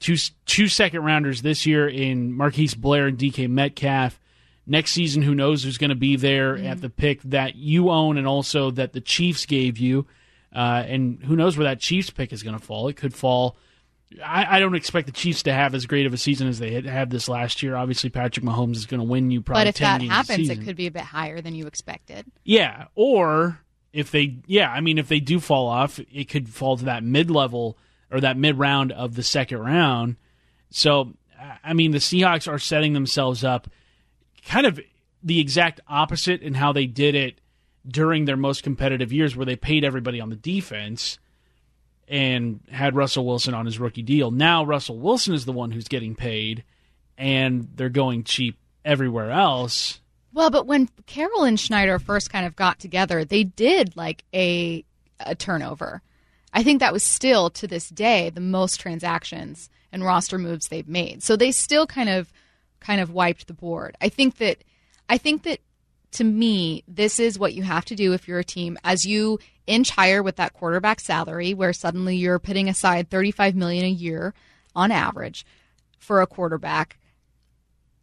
two 0.00 0.16
two 0.44 0.68
second 0.68 1.02
rounders 1.02 1.40
this 1.40 1.64
year 1.64 1.88
in 1.88 2.34
Marquise 2.34 2.74
Blair 2.74 3.06
and 3.06 3.16
DK 3.16 3.48
Metcalf. 3.48 4.18
Next 4.66 4.92
season, 4.92 5.22
who 5.22 5.34
knows 5.34 5.64
who's 5.64 5.78
going 5.78 5.90
to 5.90 5.96
be 5.96 6.16
there 6.16 6.56
at 6.56 6.80
the 6.80 6.88
pick 6.88 7.20
that 7.22 7.56
you 7.56 7.90
own 7.90 8.16
and 8.16 8.28
also 8.28 8.70
that 8.72 8.92
the 8.92 9.00
Chiefs 9.00 9.44
gave 9.44 9.78
you. 9.78 10.06
Uh, 10.54 10.84
and 10.86 11.22
who 11.24 11.34
knows 11.34 11.56
where 11.56 11.64
that 11.64 11.80
Chiefs 11.80 12.10
pick 12.10 12.32
is 12.32 12.42
going 12.44 12.56
to 12.56 12.64
fall? 12.64 12.86
It 12.86 12.96
could 12.96 13.12
fall. 13.12 13.56
I, 14.24 14.56
I 14.56 14.60
don't 14.60 14.76
expect 14.76 15.06
the 15.06 15.12
Chiefs 15.12 15.42
to 15.44 15.52
have 15.52 15.74
as 15.74 15.86
great 15.86 16.06
of 16.06 16.12
a 16.12 16.18
season 16.18 16.46
as 16.46 16.60
they 16.60 16.72
had, 16.72 16.84
had 16.84 17.10
this 17.10 17.28
last 17.28 17.62
year. 17.62 17.74
Obviously, 17.74 18.10
Patrick 18.10 18.44
Mahomes 18.44 18.76
is 18.76 18.86
going 18.86 19.00
to 19.00 19.06
win 19.06 19.30
you 19.32 19.40
probably 19.40 19.64
But 19.64 19.68
if 19.68 19.74
10 19.76 20.00
that 20.00 20.06
happens, 20.06 20.48
it 20.48 20.62
could 20.62 20.76
be 20.76 20.86
a 20.86 20.90
bit 20.92 21.02
higher 21.02 21.40
than 21.40 21.54
you 21.54 21.66
expected. 21.66 22.26
Yeah, 22.44 22.86
or 22.94 23.58
if 23.92 24.10
they, 24.12 24.38
yeah, 24.46 24.70
I 24.70 24.80
mean, 24.80 24.98
if 24.98 25.08
they 25.08 25.20
do 25.20 25.40
fall 25.40 25.66
off, 25.66 25.98
it 25.98 26.28
could 26.28 26.48
fall 26.48 26.76
to 26.76 26.84
that 26.84 27.02
mid-level 27.02 27.76
or 28.12 28.20
that 28.20 28.36
mid 28.36 28.58
round 28.58 28.92
of 28.92 29.14
the 29.14 29.22
second 29.22 29.58
round. 29.58 30.16
So, 30.70 31.14
I 31.64 31.72
mean, 31.72 31.90
the 31.90 31.98
Seahawks 31.98 32.46
are 32.46 32.58
setting 32.58 32.92
themselves 32.92 33.42
up 33.42 33.68
kind 34.46 34.66
of 34.66 34.80
the 35.22 35.40
exact 35.40 35.80
opposite 35.88 36.42
in 36.42 36.54
how 36.54 36.72
they 36.72 36.86
did 36.86 37.14
it 37.14 37.40
during 37.86 38.24
their 38.24 38.36
most 38.36 38.62
competitive 38.62 39.12
years, 39.12 39.36
where 39.36 39.46
they 39.46 39.56
paid 39.56 39.84
everybody 39.84 40.20
on 40.20 40.30
the 40.30 40.36
defense 40.36 41.18
and 42.08 42.60
had 42.70 42.94
Russell 42.94 43.26
Wilson 43.26 43.54
on 43.54 43.66
his 43.66 43.78
rookie 43.78 44.02
deal. 44.02 44.30
Now, 44.30 44.64
Russell 44.64 44.98
Wilson 44.98 45.34
is 45.34 45.44
the 45.44 45.52
one 45.52 45.70
who's 45.70 45.88
getting 45.88 46.14
paid, 46.14 46.64
and 47.16 47.68
they're 47.74 47.88
going 47.88 48.24
cheap 48.24 48.58
everywhere 48.84 49.30
else. 49.30 50.00
Well, 50.34 50.50
but 50.50 50.66
when 50.66 50.88
Carroll 51.06 51.44
and 51.44 51.58
Schneider 51.58 51.98
first 51.98 52.30
kind 52.30 52.46
of 52.46 52.56
got 52.56 52.78
together, 52.78 53.24
they 53.24 53.44
did 53.44 53.96
like 53.96 54.24
a 54.34 54.84
a 55.20 55.34
turnover. 55.34 56.02
I 56.52 56.62
think 56.62 56.80
that 56.80 56.92
was 56.92 57.02
still 57.02 57.50
to 57.50 57.66
this 57.66 57.88
day 57.88 58.30
the 58.30 58.40
most 58.40 58.80
transactions 58.80 59.70
and 59.90 60.04
roster 60.04 60.38
moves 60.38 60.68
they've 60.68 60.88
made. 60.88 61.22
So 61.22 61.36
they 61.36 61.52
still 61.52 61.86
kind 61.86 62.08
of 62.08 62.32
kind 62.82 63.00
of 63.00 63.10
wiped 63.10 63.46
the 63.46 63.54
board. 63.54 63.96
I 64.00 64.08
think 64.08 64.36
that 64.38 64.58
I 65.08 65.18
think 65.18 65.44
that 65.44 65.60
to 66.12 66.24
me, 66.24 66.84
this 66.86 67.18
is 67.18 67.38
what 67.38 67.54
you 67.54 67.62
have 67.62 67.84
to 67.86 67.94
do 67.94 68.12
if 68.12 68.28
you're 68.28 68.38
a 68.40 68.44
team 68.44 68.76
as 68.84 69.06
you 69.06 69.38
inch 69.66 69.90
higher 69.90 70.22
with 70.22 70.36
that 70.36 70.52
quarterback 70.52 71.00
salary 71.00 71.54
where 71.54 71.72
suddenly 71.72 72.16
you're 72.16 72.38
putting 72.38 72.68
aside 72.68 73.08
35 73.08 73.54
million 73.54 73.84
a 73.84 73.88
year 73.88 74.34
on 74.74 74.90
average 74.90 75.46
for 75.98 76.20
a 76.20 76.26
quarterback 76.26 76.98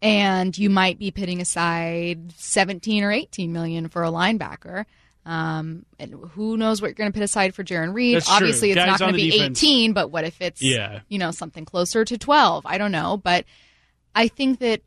and 0.01 0.57
you 0.57 0.69
might 0.69 0.97
be 0.97 1.11
putting 1.11 1.41
aside 1.41 2.31
17 2.37 3.03
or 3.03 3.11
18 3.11 3.51
million 3.51 3.89
for 3.89 4.03
a 4.03 4.09
linebacker. 4.11 4.85
Um, 5.25 5.85
and 5.99 6.13
who 6.31 6.55
knows 6.57 6.81
what 6.81 6.87
you're 6.87 6.93
going 6.95 7.11
to 7.11 7.15
put 7.15 7.23
aside 7.23 7.53
for 7.53 7.63
Jarran 7.63 7.93
Reed? 7.93 8.15
That's 8.15 8.29
Obviously, 8.31 8.69
true. 8.73 8.81
it's 8.81 8.89
Guys 8.89 8.99
not 8.99 8.99
going 8.99 9.11
to 9.11 9.17
be 9.17 9.31
defense. 9.31 9.59
18, 9.61 9.93
but 9.93 10.09
what 10.09 10.23
if 10.23 10.41
it's 10.41 10.61
Yeah. 10.61 11.01
you 11.09 11.19
know 11.19 11.31
something 11.31 11.65
closer 11.65 12.05
to 12.05 12.17
12? 12.17 12.65
I 12.65 12.77
don't 12.77 12.93
know, 12.93 13.17
but 13.17 13.45
I 14.15 14.27
think 14.27 14.59
that 14.59 14.81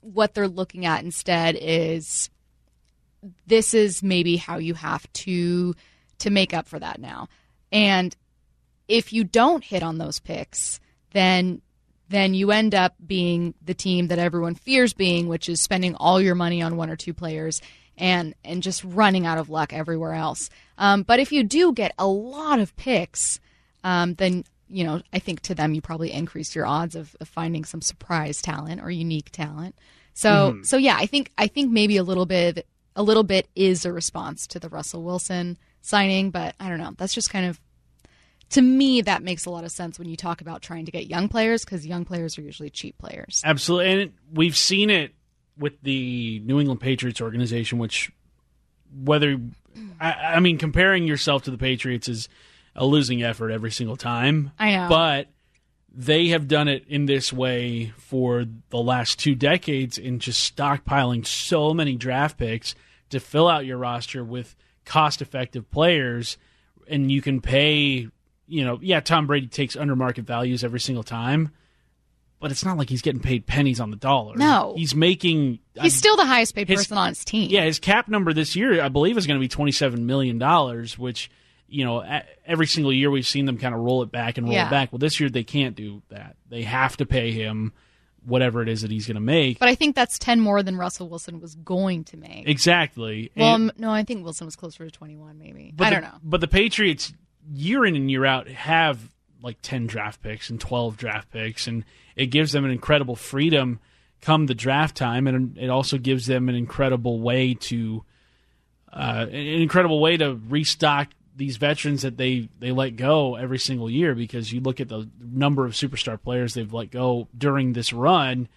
what 0.00 0.34
they're 0.34 0.48
looking 0.48 0.86
at 0.86 1.02
instead 1.02 1.56
is 1.60 2.30
this 3.46 3.74
is 3.74 4.02
maybe 4.02 4.36
how 4.36 4.58
you 4.58 4.74
have 4.74 5.10
to 5.12 5.74
to 6.18 6.30
make 6.30 6.54
up 6.54 6.68
for 6.68 6.78
that 6.78 7.00
now. 7.00 7.28
And 7.72 8.14
if 8.88 9.12
you 9.12 9.24
don't 9.24 9.64
hit 9.64 9.82
on 9.82 9.98
those 9.98 10.20
picks, 10.20 10.80
then 11.12 11.62
then 12.08 12.34
you 12.34 12.50
end 12.50 12.74
up 12.74 12.94
being 13.04 13.54
the 13.64 13.74
team 13.74 14.08
that 14.08 14.18
everyone 14.18 14.54
fears 14.54 14.92
being, 14.92 15.26
which 15.26 15.48
is 15.48 15.60
spending 15.60 15.94
all 15.96 16.20
your 16.20 16.34
money 16.34 16.62
on 16.62 16.76
one 16.76 16.90
or 16.90 16.96
two 16.96 17.14
players 17.14 17.62
and 17.96 18.34
and 18.44 18.62
just 18.62 18.84
running 18.84 19.26
out 19.26 19.38
of 19.38 19.48
luck 19.48 19.72
everywhere 19.72 20.14
else. 20.14 20.50
Um, 20.76 21.02
but 21.02 21.20
if 21.20 21.32
you 21.32 21.44
do 21.44 21.72
get 21.72 21.94
a 21.98 22.06
lot 22.06 22.58
of 22.58 22.76
picks, 22.76 23.40
um, 23.82 24.14
then 24.14 24.44
you 24.74 24.84
know 24.84 25.00
I 25.12 25.20
think 25.20 25.40
to 25.42 25.54
them 25.54 25.72
you 25.72 25.80
probably 25.80 26.12
increase 26.12 26.54
your 26.54 26.66
odds 26.66 26.96
of, 26.96 27.14
of 27.20 27.28
finding 27.28 27.64
some 27.64 27.80
surprise 27.80 28.42
talent 28.42 28.82
or 28.82 28.90
unique 28.90 29.30
talent. 29.30 29.76
So 30.14 30.30
mm-hmm. 30.30 30.62
so 30.64 30.76
yeah, 30.76 30.96
I 30.98 31.06
think 31.06 31.30
I 31.38 31.46
think 31.46 31.70
maybe 31.70 31.96
a 31.96 32.02
little 32.02 32.26
bit 32.26 32.66
a 32.96 33.02
little 33.02 33.22
bit 33.22 33.48
is 33.54 33.84
a 33.84 33.92
response 33.92 34.46
to 34.48 34.58
the 34.58 34.68
Russell 34.68 35.02
Wilson 35.02 35.58
signing, 35.80 36.30
but 36.30 36.56
I 36.58 36.68
don't 36.68 36.78
know. 36.78 36.92
That's 36.96 37.14
just 37.14 37.30
kind 37.30 37.46
of 37.46 37.60
to 38.50 38.62
me 38.62 39.00
that 39.02 39.22
makes 39.22 39.46
a 39.46 39.50
lot 39.50 39.64
of 39.64 39.70
sense 39.70 39.98
when 39.98 40.08
you 40.08 40.16
talk 40.16 40.40
about 40.40 40.60
trying 40.60 40.86
to 40.86 40.92
get 40.92 41.06
young 41.06 41.28
players 41.28 41.64
because 41.64 41.86
young 41.86 42.04
players 42.04 42.36
are 42.36 42.42
usually 42.42 42.70
cheap 42.70 42.98
players. 42.98 43.42
Absolutely, 43.44 44.02
and 44.02 44.12
we've 44.32 44.56
seen 44.56 44.90
it 44.90 45.14
with 45.56 45.80
the 45.82 46.40
New 46.44 46.58
England 46.58 46.80
Patriots 46.80 47.20
organization. 47.20 47.78
Which, 47.78 48.10
whether 49.04 49.38
I, 50.00 50.12
I 50.12 50.40
mean, 50.40 50.58
comparing 50.58 51.04
yourself 51.04 51.44
to 51.44 51.52
the 51.52 51.58
Patriots 51.58 52.08
is 52.08 52.28
a 52.76 52.84
losing 52.86 53.22
effort 53.22 53.50
every 53.50 53.70
single 53.70 53.96
time. 53.96 54.50
I 54.58 54.76
know. 54.76 54.88
but 54.88 55.28
they 55.96 56.28
have 56.28 56.48
done 56.48 56.66
it 56.68 56.84
in 56.88 57.06
this 57.06 57.32
way 57.32 57.92
for 57.98 58.44
the 58.70 58.78
last 58.78 59.18
two 59.20 59.34
decades 59.36 59.96
in 59.96 60.18
just 60.18 60.56
stockpiling 60.56 61.24
so 61.24 61.72
many 61.72 61.94
draft 61.94 62.36
picks 62.36 62.74
to 63.10 63.20
fill 63.20 63.46
out 63.48 63.64
your 63.64 63.78
roster 63.78 64.24
with 64.24 64.56
cost-effective 64.84 65.70
players, 65.70 66.36
and 66.88 67.10
you 67.12 67.22
can 67.22 67.40
pay. 67.40 68.08
You 68.46 68.64
know, 68.64 68.78
yeah, 68.82 69.00
Tom 69.00 69.26
Brady 69.26 69.46
takes 69.46 69.76
under 69.76 69.96
market 69.96 70.26
values 70.26 70.64
every 70.64 70.80
single 70.80 71.02
time, 71.04 71.50
but 72.40 72.50
it's 72.50 72.64
not 72.64 72.76
like 72.76 72.90
he's 72.90 73.00
getting 73.00 73.22
paid 73.22 73.46
pennies 73.46 73.80
on 73.80 73.90
the 73.90 73.96
dollar. 73.96 74.36
No. 74.36 74.74
he's 74.76 74.94
making. 74.94 75.60
He's 75.80 75.94
still 75.94 76.16
the 76.16 76.26
highest 76.26 76.54
paid 76.54 76.68
his- 76.68 76.80
person 76.80 76.98
on 76.98 77.08
his 77.10 77.24
team. 77.24 77.48
Yeah, 77.50 77.64
his 77.64 77.78
cap 77.78 78.08
number 78.08 78.32
this 78.34 78.54
year, 78.56 78.82
I 78.82 78.88
believe, 78.88 79.16
is 79.16 79.26
going 79.26 79.38
to 79.38 79.44
be 79.44 79.48
twenty-seven 79.48 80.04
million 80.04 80.38
dollars. 80.38 80.98
Which, 80.98 81.30
you 81.68 81.84
know, 81.84 82.04
every 82.46 82.66
single 82.66 82.92
year 82.92 83.10
we've 83.10 83.26
seen 83.26 83.46
them 83.46 83.58
kind 83.58 83.74
of 83.74 83.80
roll 83.80 84.02
it 84.02 84.10
back 84.12 84.38
and 84.38 84.46
roll 84.46 84.54
Yeah. 84.54 84.66
it 84.68 84.70
back. 84.70 84.92
Well, 84.92 84.98
this 84.98 85.18
year 85.18 85.28
they 85.30 85.44
can't 85.44 85.74
do 85.74 86.02
that. 86.10 86.36
They 86.48 86.62
have 86.62 86.96
to 86.98 87.06
pay 87.06 87.32
him 87.32 87.72
whatever 88.24 88.62
it 88.62 88.68
is 88.68 88.82
that 88.82 88.90
he's 88.90 89.06
going 89.06 89.16
to 89.16 89.20
make. 89.20 89.58
But 89.58 89.68
I 89.68 89.74
think 89.74 89.94
that's 89.94 90.18
10 90.18 90.40
more 90.40 90.62
than 90.62 90.76
Russell 90.76 91.08
Wilson 91.08 91.40
was 91.40 91.54
going 91.56 92.04
to 92.04 92.16
make. 92.16 92.48
exactly. 92.48 93.30
well, 93.36 93.54
And- 93.54 93.72
no, 93.76 93.90
I 93.90 94.02
think 94.04 94.24
Wilson 94.24 94.46
was 94.46 94.56
closer 94.56 94.84
to 94.84 94.90
21 94.90 95.38
maybe. 95.38 95.72
but 95.76 95.86
I 95.86 95.90
the- 95.90 95.96
don't 95.96 96.04
know. 96.04 96.18
But 96.22 96.40
the 96.40 96.48
Patriots, 96.48 97.12
year 97.52 97.84
in 97.84 97.96
and 97.96 98.10
year 98.10 98.24
out, 98.24 98.48
have 98.48 99.10
like 99.42 99.58
ten 99.60 99.86
draft 99.86 100.22
picks 100.22 100.48
and 100.48 100.58
twelve 100.58 100.96
draft 100.96 101.30
picks, 101.30 101.66
and 101.66 101.84
it 102.16 102.26
gives 102.26 102.52
them 102.52 102.64
an 102.64 102.70
incredible 102.70 103.14
freedom 103.14 103.78
come 104.22 104.46
the 104.46 104.54
draft 104.54 104.96
time, 104.96 105.26
and 105.26 105.58
it 105.58 105.68
also 105.68 105.98
gives 105.98 106.24
them 106.24 106.48
an 106.48 106.54
incredible 106.54 107.20
way 107.20 107.52
to, 107.52 108.02
uh, 108.90 109.26
an 109.28 109.34
incredible 109.34 110.00
way 110.00 110.16
to 110.16 110.34
restock 110.48 111.08
these 111.36 111.56
veterans 111.56 112.02
that 112.02 112.16
they 112.16 112.48
they 112.58 112.72
let 112.72 112.96
go 112.96 113.34
every 113.34 113.58
single 113.58 113.90
year. 113.90 114.14
Because 114.14 114.52
you 114.52 114.60
look 114.60 114.80
at 114.80 114.88
the 114.88 115.08
number 115.20 115.64
of 115.64 115.72
superstar 115.72 116.20
players 116.20 116.54
they've 116.54 116.72
let 116.72 116.90
go 116.90 117.28
during 117.36 117.72
this 117.72 117.92
run, 117.92 118.48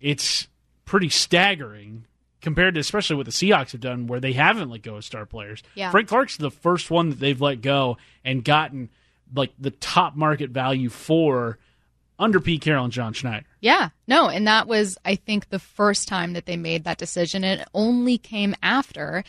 it's 0.00 0.48
pretty 0.84 1.08
staggering 1.08 2.04
compared 2.40 2.74
to 2.74 2.80
especially 2.80 3.16
what 3.16 3.26
the 3.26 3.32
Seahawks 3.32 3.72
have 3.72 3.80
done, 3.80 4.06
where 4.06 4.20
they 4.20 4.32
haven't 4.32 4.70
let 4.70 4.82
go 4.82 4.96
of 4.96 5.04
star 5.04 5.26
players. 5.26 5.62
Yeah. 5.74 5.90
Frank 5.90 6.08
Clark's 6.08 6.36
the 6.36 6.50
first 6.50 6.90
one 6.90 7.10
that 7.10 7.18
they've 7.18 7.40
let 7.40 7.60
go 7.60 7.96
and 8.24 8.44
gotten 8.44 8.90
like 9.34 9.52
the 9.58 9.72
top 9.72 10.14
market 10.14 10.50
value 10.50 10.88
for 10.88 11.58
under 12.18 12.40
Pete 12.40 12.62
Carroll 12.62 12.84
and 12.84 12.92
John 12.92 13.12
Schneider. 13.12 13.46
Yeah, 13.60 13.90
no, 14.06 14.28
and 14.28 14.46
that 14.46 14.68
was, 14.68 14.96
I 15.04 15.16
think, 15.16 15.48
the 15.48 15.58
first 15.58 16.08
time 16.08 16.32
that 16.32 16.46
they 16.46 16.56
made 16.56 16.84
that 16.84 16.98
decision. 16.98 17.44
It 17.44 17.66
only 17.74 18.16
came 18.16 18.54
after 18.62 19.24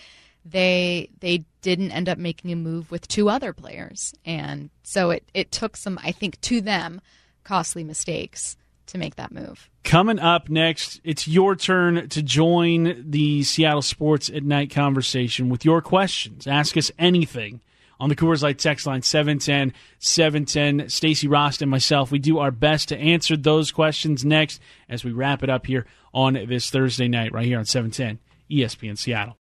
they 0.50 1.10
they 1.20 1.46
didn't 1.62 1.92
end 1.92 2.10
up 2.10 2.18
making 2.18 2.52
a 2.52 2.56
move 2.56 2.92
with 2.92 3.08
two 3.08 3.30
other 3.30 3.54
players, 3.54 4.14
and 4.26 4.70
so 4.84 5.12
it 5.12 5.24
it 5.34 5.52
took 5.52 5.78
some, 5.78 6.00
I 6.04 6.12
think, 6.12 6.40
to 6.42 6.62
them, 6.62 7.02
costly 7.44 7.84
mistakes 7.84 8.58
to 8.88 8.98
make 8.98 9.16
that 9.16 9.32
move. 9.32 9.70
Coming 9.84 10.20
up 10.20 10.50
next, 10.50 11.02
it's 11.04 11.28
your 11.28 11.56
turn 11.56 12.10
to 12.10 12.24
join 12.24 13.04
the 13.10 13.44
Seattle 13.44 13.82
Sports 13.82 14.30
at 14.30 14.44
Night 14.44 14.72
conversation 14.72 15.50
with 15.50 15.66
your 15.66 15.82
questions. 15.82 16.48
Ask 16.48 16.78
us 16.78 16.92
anything 16.98 17.62
on 18.00 18.10
the 18.10 18.16
Coors 18.16 18.44
Light 18.44 18.60
text 18.60 18.86
line 18.86 19.02
710 19.02 19.74
710. 20.00 20.90
Stacy 20.90 21.28
Rost 21.28 21.62
and 21.62 21.72
myself, 21.72 22.12
we 22.12 22.20
do 22.20 22.40
our 22.40 22.52
best 22.52 22.90
to 22.90 22.98
answer 22.98 23.36
those 23.36 23.72
questions 23.72 24.24
next 24.24 24.62
as 24.90 25.04
we 25.04 25.12
wrap 25.12 25.44
it 25.44 25.50
up 25.50 25.66
here 25.66 25.86
on 26.14 26.34
this 26.34 26.70
Thursday 26.70 27.08
night, 27.08 27.34
right 27.34 27.46
here 27.46 27.60
on 27.60 27.66
710 27.66 28.20
ESPN 28.50 28.98
Seattle. 28.98 29.38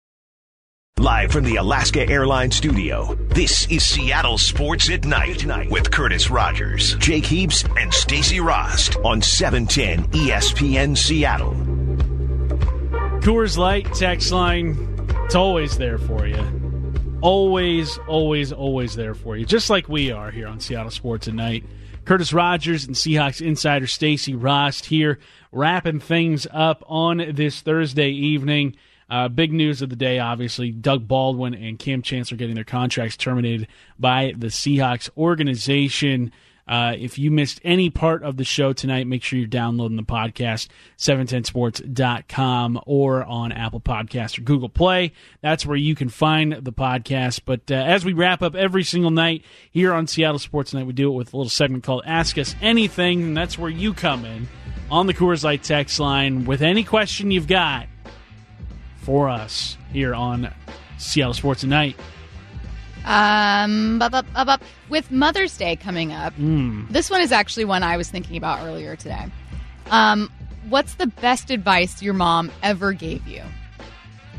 Live 1.01 1.33
from 1.33 1.45
the 1.45 1.57
Alaska 1.57 2.09
Airlines 2.09 2.55
studio, 2.55 3.17
this 3.31 3.67
is 3.67 3.85
Seattle 3.85 4.39
Sports 4.39 4.89
at 4.89 5.05
Night 5.05 5.45
with 5.69 5.91
Curtis 5.91 6.31
Rogers, 6.31 6.95
Jake 6.95 7.27
Heaps, 7.27 7.65
and 7.77 7.93
Stacy 7.93 8.39
Rost 8.39 8.97
on 9.05 9.19
E 9.19 9.23
710 9.23 10.05
ESPN 10.13 10.97
Seattle. 10.97 11.53
Coors 13.21 13.59
Light 13.59 13.93
text 13.93 14.31
line, 14.31 14.77
it's 15.25 15.35
always 15.35 15.77
there 15.77 15.99
for 15.99 16.29
you. 16.29 17.19
Always, 17.21 17.99
always, 18.07 18.53
always 18.53 18.95
there 18.95 19.15
for 19.15 19.37
you. 19.37 19.45
Just 19.45 19.69
like 19.69 19.89
we 19.89 20.13
are 20.13 20.31
here 20.31 20.47
on 20.47 20.61
Seattle 20.61 20.93
Sports 20.93 21.27
at 21.27 21.35
Night. 21.35 21.65
Curtis 22.05 22.33
Rogers 22.33 22.87
and 22.87 22.95
Seahawks 22.95 23.45
insider 23.45 23.89
Stacy 23.89 24.35
Rost 24.35 24.87
here, 24.87 25.19
wrapping 25.51 26.01
things 26.01 26.47
up 26.53 26.85
on 26.87 27.33
this 27.35 27.61
Thursday 27.63 28.11
evening. 28.11 28.77
Uh, 29.09 29.29
big 29.29 29.53
news 29.53 29.83
of 29.83 29.91
the 29.91 29.97
day, 29.97 30.19
obviously. 30.19 30.71
Doug 30.71 31.07
Baldwin 31.07 31.55
and 31.55 31.79
Kam 31.79 32.03
Chancellor 32.03 32.37
getting 32.37 32.55
their 32.55 32.65
contracts 32.65 33.17
terminated 33.17 33.69
by 33.99 34.33
the 34.37 34.49
Seahawks 34.49 35.11
organization. 35.17 36.33
Uh, 36.67 36.95
if 36.97 37.19
you 37.19 37.31
missed 37.31 37.61
any 37.63 37.91
part 37.91 38.23
of 38.23 38.39
the 38.39 38.45
show 38.45 38.73
tonight, 38.73 39.07
make 39.07 39.23
sure 39.23 39.39
you're 39.39 39.47
downloading 39.47 39.99
the 39.99 40.03
podcast, 40.03 40.69
710sports.com 40.97 42.81
or 42.87 43.23
on 43.23 43.53
Apple 43.53 43.81
Podcasts 43.81 44.39
or 44.39 44.43
Google 44.43 44.71
Play. 44.71 45.13
That's 45.43 45.67
where 45.67 45.77
you 45.77 45.95
can 45.95 46.09
find 46.09 46.53
the 46.55 46.73
podcast. 46.73 47.43
But 47.45 47.71
uh, 47.71 47.75
as 47.75 48.05
we 48.05 48.15
wrap 48.15 48.41
up 48.43 48.55
every 48.55 48.83
single 48.83 49.11
night 49.11 49.45
here 49.71 49.93
on 49.93 50.07
Seattle 50.07 50.39
Sports 50.39 50.73
Night, 50.73 50.87
we 50.87 50.95
do 50.95 51.13
it 51.13 51.15
with 51.15 51.35
a 51.35 51.37
little 51.37 51.51
segment 51.51 51.85
called 51.85 52.03
Ask 52.07 52.39
Us 52.39 52.55
Anything, 52.63 53.23
and 53.23 53.37
that's 53.37 53.59
where 53.59 53.71
you 53.71 53.93
come 53.93 54.25
in 54.25 54.49
on 54.91 55.07
the 55.07 55.15
Coors 55.15 55.45
Light 55.45 55.63
text 55.63 56.01
line 56.01 56.47
with 56.47 56.63
any 56.63 56.83
question 56.83 57.31
you've 57.31 57.47
got 57.47 57.89
for 59.05 59.29
us 59.29 59.77
here 59.93 60.15
on 60.15 60.53
Seattle 60.99 61.35
Sports 61.35 61.63
Night. 61.63 61.97
Um, 63.05 63.99
bup, 63.99 64.13
bup, 64.13 64.27
bup, 64.33 64.47
bup. 64.47 64.63
with 64.89 65.11
Mother's 65.11 65.57
Day 65.59 65.77
coming 65.77 66.13
up, 66.13 66.33
this 66.91 67.11
one 67.11 67.21
is 67.21 67.33
actually 67.33 67.67
one 67.67 67.83
I 67.83 67.99
was 67.99 68.09
thinking 68.09 68.37
about 68.39 68.65
earlier 68.67 68.97
today. 68.97 69.27
Um, 69.91 70.33
what's 70.71 70.95
the 70.95 71.07
best 71.07 71.51
advice 71.51 72.03
your 72.03 72.15
mom 72.15 72.51
ever 72.63 72.93
gave 72.93 73.27
you? 73.27 73.43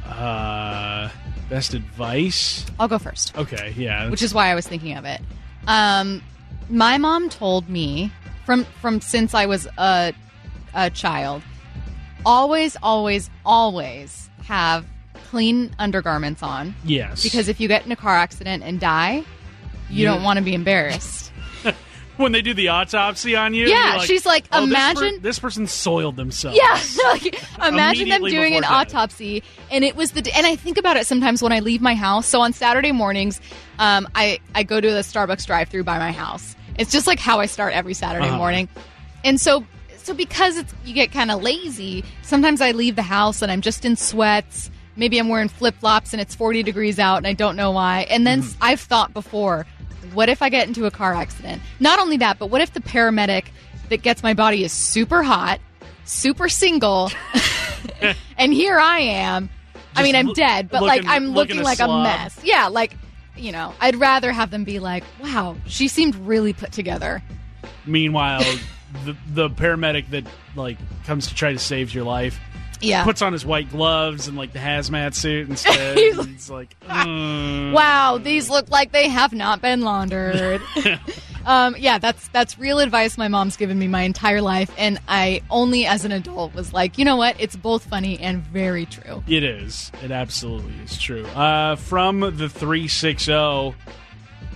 Uh, 0.04 1.10
best 1.48 1.76
advice. 1.76 2.66
I'll 2.80 2.88
go 2.88 2.98
first. 2.98 3.38
Okay, 3.38 3.74
yeah. 3.78 4.10
which 4.10 4.24
is 4.24 4.34
why 4.34 4.50
I 4.50 4.56
was 4.56 4.68
thinking 4.68 4.98
of 4.98 5.06
it. 5.06 5.22
Um, 5.68 6.24
my 6.70 6.98
mom 6.98 7.30
told 7.30 7.70
me 7.70 8.12
from 8.46 8.64
from 8.82 9.00
since 9.00 9.36
I 9.36 9.46
was 9.46 9.68
a 9.78 10.14
a 10.74 10.90
child, 10.90 11.44
always, 12.26 12.76
always, 12.82 13.30
always 13.46 14.30
have 14.46 14.86
clean 15.30 15.74
undergarments 15.80 16.42
on 16.44 16.74
yes 16.86 17.24
because 17.24 17.48
if 17.48 17.60
you 17.60 17.68
get 17.68 17.86
in 17.86 17.92
a 17.92 17.96
car 17.96 18.16
accident 18.16 18.64
and 18.64 18.80
die, 18.80 19.24
you 19.90 20.02
You- 20.02 20.06
don't 20.06 20.24
want 20.24 20.38
to 20.38 20.44
be 20.44 20.54
embarrassed. 20.54 21.32
when 22.18 22.32
they 22.32 22.42
do 22.42 22.54
the 22.54 22.70
autopsy 22.70 23.36
on 23.36 23.54
you, 23.54 23.68
Yeah, 23.68 23.96
like, 23.98 24.08
she's 24.08 24.26
like, 24.26 24.46
"Oh, 24.52 24.62
this 24.66 24.70
per- 24.70 24.72
imagine- 25.06 25.22
this, 25.22 25.40
person 25.40 25.68
soiled 25.68 26.16
themselves. 26.16 26.58
Yeah, 26.58 26.80
like, 27.10 27.44
imagine 27.68 28.08
them 28.10 28.22
doing 28.24 28.56
an 28.56 28.62
before 28.62 28.62
death. 28.62 28.94
autopsy, 28.96 29.44
and 29.72 29.84
it 29.84 29.96
was 29.96 30.12
the. 30.12 30.32
And 30.36 30.46
I 30.46 30.56
think 30.56 30.78
about 30.78 30.96
it 30.96 31.06
sometimes 31.08 31.42
when 31.42 31.52
I 31.52 31.60
leave 31.60 31.82
my 31.82 31.96
house. 31.96 32.26
So 32.28 32.40
on 32.42 32.54
Saturday 32.54 32.92
mornings, 32.94 33.42
um, 33.80 34.08
I 34.16 34.40
I 34.54 34.64
go 34.64 34.80
to 34.80 34.90
the 34.92 35.02
Starbucks 35.02 35.46
drive-through 35.46 35.84
by 35.84 35.98
my 36.00 36.12
house. 36.14 36.56
It's 36.78 36.92
just 36.92 37.08
like 37.08 37.20
how 37.20 37.40
I 37.42 37.48
start 37.48 37.74
every 37.74 37.94
Saturday 37.94 38.28
Uh-huh. 38.28 38.38
morning, 38.38 38.70
and 39.26 39.42
so 39.42 39.66
so 40.06 40.14
because 40.14 40.56
it's 40.58 40.74
you 40.86 40.94
get 40.94 41.12
kind 41.12 41.32
of 41.32 41.42
lazy. 41.42 42.04
Sometimes 42.22 42.62
I 42.62 42.72
leave 42.72 42.96
the 42.96 43.02
house 43.02 43.42
and 43.42 43.52
I'm 43.52 43.62
just 43.62 43.86
in 43.86 43.96
sweats. 43.96 44.70
Maybe 44.96 45.18
I'm 45.18 45.28
wearing 45.30 45.50
flip 45.50 45.76
flops 45.80 46.14
and 46.14 46.22
it's 46.22 46.36
40 46.36 46.62
degrees 46.64 47.00
out 47.00 47.18
and 47.18 47.28
I 47.28 47.34
don't 47.34 47.56
know 47.56 47.72
why. 47.72 48.06
And 48.10 48.26
then 48.26 48.42
Mm-hmm. 48.44 48.64
I've 48.64 48.80
thought 48.80 49.14
before, 49.14 49.66
what 50.14 50.30
if 50.30 50.42
I 50.42 50.50
get 50.50 50.68
into 50.68 50.86
a 50.86 50.92
car 50.92 51.14
accident? 51.16 51.62
Not 51.80 52.00
only 52.00 52.18
that, 52.18 52.38
but 52.40 52.48
what 52.52 52.62
if 52.62 52.72
the 52.74 52.80
paramedic 52.82 53.46
that 53.90 54.04
gets 54.04 54.22
my 54.24 54.34
body 54.36 54.64
is 54.64 54.72
super 54.72 55.24
hot, 55.24 55.60
super 56.06 56.50
single, 56.50 57.12
and 58.38 58.54
here 58.54 58.78
I 58.80 59.00
am. 59.00 59.50
I 59.96 60.04
mean, 60.04 60.16
I'm 60.16 60.34
dead, 60.34 60.70
but 60.70 60.82
like 60.84 61.04
I'm 61.06 61.30
looking 61.30 61.58
looking 61.58 61.60
a 61.62 61.64
like 61.64 61.80
a 61.80 61.88
mess. 61.88 62.40
Yeah, 62.44 62.68
like 62.68 62.96
you 63.36 63.52
know, 63.52 63.74
I'd 63.82 63.96
rather 63.96 64.32
have 64.32 64.52
them 64.52 64.64
be 64.64 64.80
like, 64.80 65.04
"Wow, 65.22 65.56
she 65.66 65.88
seemed 65.88 66.16
really 66.16 66.54
put 66.54 66.72
together." 66.72 67.22
Meanwhile, 67.86 68.44
the 69.04 69.16
the 69.28 69.50
paramedic 69.50 70.10
that 70.12 70.24
like 70.56 70.78
comes 71.06 71.28
to 71.28 71.36
try 71.36 71.52
to 71.52 71.60
save 71.60 71.94
your 71.94 72.04
life 72.06 72.40
Yeah. 72.82 73.04
puts 73.04 73.22
on 73.22 73.34
his 73.34 73.46
white 73.46 73.70
gloves 73.70 74.28
and 74.28 74.38
like 74.38 74.54
the 74.54 74.60
hazmat 74.60 75.14
suit 75.14 75.50
instead. 75.50 75.98
He's 75.98 76.18
and 76.18 76.36
it's 76.36 76.50
like, 76.50 76.76
mm. 76.82 77.72
wow, 77.74 78.18
these 78.18 78.50
look 78.50 78.70
like 78.70 78.92
they 78.92 79.08
have 79.10 79.34
not 79.34 79.62
been 79.62 79.82
laundered. 79.82 80.62
um, 81.46 81.76
yeah, 81.78 81.98
that's 81.98 82.28
that's 82.30 82.58
real 82.60 82.80
advice 82.80 83.18
my 83.18 83.28
mom's 83.28 83.56
given 83.58 83.78
me 83.80 83.88
my 83.88 84.02
entire 84.02 84.42
life, 84.42 84.72
and 84.78 85.00
I 85.08 85.42
only 85.50 85.86
as 85.86 86.06
an 86.06 86.12
adult 86.12 86.54
was 86.54 86.74
like, 86.74 86.98
you 86.98 87.06
know 87.06 87.16
what? 87.16 87.36
It's 87.40 87.56
both 87.56 87.86
funny 87.86 88.20
and 88.20 88.42
very 88.44 88.86
true. 88.86 89.24
It 89.28 89.44
is. 89.44 89.92
It 90.04 90.12
absolutely 90.12 90.74
is 90.84 90.98
true. 90.98 91.26
Uh, 91.28 91.76
from 91.76 92.20
the 92.20 92.50
360, 92.50 93.74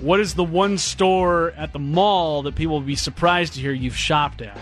what 0.02 0.20
is 0.20 0.36
the 0.36 0.44
one 0.44 0.78
store 0.78 1.52
at 1.58 1.74
the 1.74 1.80
mall 1.80 2.44
that 2.44 2.56
people 2.56 2.76
will 2.76 2.82
be 2.82 2.96
surprised 2.96 3.54
to 3.54 3.62
hear 3.62 3.72
you've 3.72 3.98
shopped 3.98 4.42
at? 4.42 4.58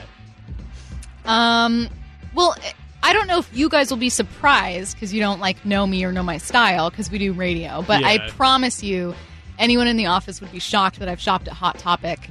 Um, 1.26 1.90
well, 2.34 2.56
I 3.04 3.14
don't 3.14 3.28
know 3.28 3.40
if 3.40 3.50
you 3.56 3.70
guys 3.70 3.90
will 3.90 3.98
be 3.98 4.10
surprised 4.10 4.96
because 4.96 5.14
you 5.14 5.22
don't 5.22 5.40
like 5.40 5.66
know 5.66 5.86
me 5.86 6.04
or 6.04 6.12
know 6.12 6.24
my 6.24 6.38
style 6.38 6.90
because 6.90 7.12
we 7.12 7.18
do 7.18 7.34
radio. 7.34 7.82
But 7.82 8.04
I 8.04 8.30
promise 8.32 8.84
you, 8.84 9.14
anyone 9.60 9.88
in 9.88 9.98
the 9.98 10.08
office 10.08 10.42
would 10.42 10.52
be 10.52 10.60
shocked 10.60 11.00
that 11.00 11.08
I've 11.08 11.22
shopped 11.22 11.48
at 11.48 11.54
Hot 11.54 11.78
Topic. 11.78 12.30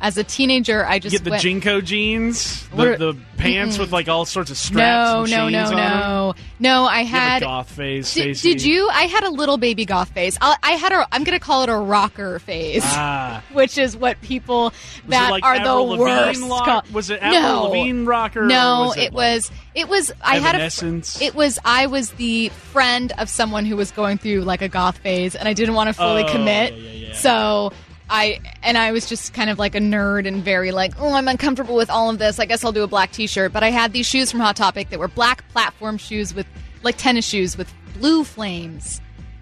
As 0.00 0.16
a 0.16 0.22
teenager, 0.22 0.86
I 0.86 1.00
just 1.00 1.12
Get 1.12 1.24
the 1.24 1.30
went, 1.30 1.42
JNCO 1.42 1.84
jeans, 1.84 2.68
the, 2.68 2.96
the 2.96 3.16
pants 3.36 3.78
with 3.78 3.92
like 3.92 4.08
all 4.08 4.24
sorts 4.24 4.48
of 4.50 4.56
straps. 4.56 4.78
No, 4.78 5.22
and 5.22 5.30
no, 5.30 5.48
no, 5.48 5.64
on 5.66 5.74
them. 5.74 6.00
no, 6.00 6.34
no. 6.60 6.84
I 6.84 7.02
had 7.02 7.42
a 7.42 7.44
goth 7.46 7.70
phase, 7.72 8.14
Did, 8.14 8.62
you? 8.62 8.88
I 8.92 9.02
had 9.02 9.24
a 9.24 9.30
little 9.30 9.56
baby 9.56 9.84
goth 9.84 10.10
phase. 10.10 10.38
I, 10.40 10.56
I 10.62 10.70
had 10.72 10.92
a. 10.92 11.04
I'm 11.10 11.24
going 11.24 11.36
to 11.36 11.44
call 11.44 11.64
it 11.64 11.68
a 11.68 11.76
rocker 11.76 12.38
phase, 12.38 12.82
Ah, 12.84 13.42
which 13.52 13.76
is 13.76 13.96
what 13.96 14.20
people 14.20 14.72
that 15.08 15.32
like 15.32 15.42
are 15.42 15.56
Avril 15.56 15.88
the 15.96 15.96
worst. 15.98 16.42
lock- 16.42 16.64
call- 16.64 16.84
Was 16.92 17.10
it 17.10 17.20
Avril 17.20 17.42
no, 17.42 17.62
Lavigne 17.64 18.04
rocker? 18.06 18.46
No, 18.46 18.84
was 18.88 18.96
it, 18.96 19.00
it, 19.00 19.04
like, 19.06 19.12
was. 19.14 19.50
It 19.74 19.88
was. 19.88 20.12
I 20.22 20.38
had 20.38 20.54
a. 20.54 21.02
It 21.20 21.34
was. 21.34 21.58
I 21.64 21.86
was 21.86 22.10
the 22.12 22.50
friend 22.50 23.12
of 23.18 23.28
someone 23.28 23.64
who 23.64 23.76
was 23.76 23.90
going 23.90 24.18
through 24.18 24.42
like 24.42 24.62
a 24.62 24.68
goth 24.68 24.98
phase, 24.98 25.34
and 25.34 25.48
I 25.48 25.54
didn't 25.54 25.74
want 25.74 25.88
to 25.88 25.92
fully 25.94 26.22
Oh, 26.22 26.30
commit. 26.30 26.74
yeah, 26.74 26.78
yeah, 26.90 27.06
yeah. 27.08 27.14
So. 27.14 27.72
I 28.10 28.40
and 28.62 28.78
I 28.78 28.92
was 28.92 29.06
just 29.06 29.34
kind 29.34 29.50
of 29.50 29.58
like 29.58 29.74
a 29.74 29.80
nerd 29.80 30.26
and 30.26 30.42
very 30.42 30.70
like, 30.72 30.94
oh, 30.98 31.12
I'm 31.12 31.28
uncomfortable 31.28 31.74
with 31.76 31.90
all 31.90 32.08
of 32.10 32.18
this. 32.18 32.38
I 32.40 32.46
guess 32.46 32.64
I'll 32.64 32.72
do 32.72 32.82
a 32.82 32.86
black 32.86 33.12
T-shirt. 33.12 33.52
But 33.52 33.62
I 33.62 33.70
had 33.70 33.92
these 33.92 34.06
shoes 34.06 34.30
from 34.30 34.40
Hot 34.40 34.56
Topic 34.56 34.90
that 34.90 34.98
were 34.98 35.08
black 35.08 35.46
platform 35.48 35.98
shoes 35.98 36.34
with 36.34 36.46
like 36.82 36.96
tennis 36.96 37.26
shoes 37.26 37.56
with 37.58 37.72
blue 37.98 38.24
flames. 38.24 39.00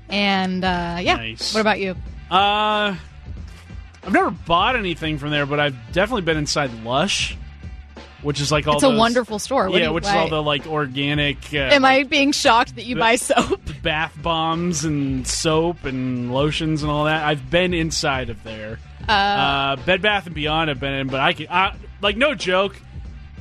And 0.08 0.64
uh, 0.64 0.98
yeah, 1.00 1.16
Nice. 1.16 1.54
what 1.54 1.60
about 1.60 1.80
you? 1.80 1.92
Uh, 2.30 2.96
I've 4.04 4.12
never 4.12 4.30
bought 4.30 4.76
anything 4.76 5.18
from 5.18 5.30
there, 5.30 5.46
but 5.46 5.58
I've 5.60 5.76
definitely 5.92 6.22
been 6.22 6.36
inside 6.36 6.72
Lush, 6.84 7.36
which 8.22 8.40
is 8.40 8.50
like 8.52 8.66
all 8.68 8.74
It's 8.74 8.84
a 8.84 8.88
those- 8.88 8.98
wonderful 8.98 9.38
store. 9.38 9.68
What 9.68 9.80
yeah, 9.80 9.90
which 9.90 10.04
buy? 10.04 10.10
is 10.10 10.16
all 10.16 10.28
the 10.28 10.42
like 10.42 10.66
organic. 10.66 11.38
Uh, 11.52 11.58
Am 11.58 11.84
I 11.84 12.04
being 12.04 12.32
shocked 12.32 12.76
that 12.76 12.84
you 12.84 12.96
buy 12.96 13.16
soap? 13.16 13.60
Bath 13.86 14.12
bombs 14.20 14.84
and 14.84 15.24
soap 15.26 15.84
and 15.84 16.34
lotions 16.34 16.82
and 16.82 16.90
all 16.90 17.04
that. 17.04 17.24
I've 17.24 17.48
been 17.50 17.72
inside 17.72 18.30
of 18.30 18.42
there. 18.42 18.80
Uh, 19.08 19.76
Bed 19.76 20.02
Bath 20.02 20.26
and 20.26 20.34
Beyond 20.34 20.68
I've 20.68 20.80
been 20.80 20.92
in, 20.92 21.06
but 21.06 21.20
I 21.20 21.32
can 21.32 21.46
I, 21.48 21.76
like 22.02 22.16
no 22.16 22.34
joke. 22.34 22.76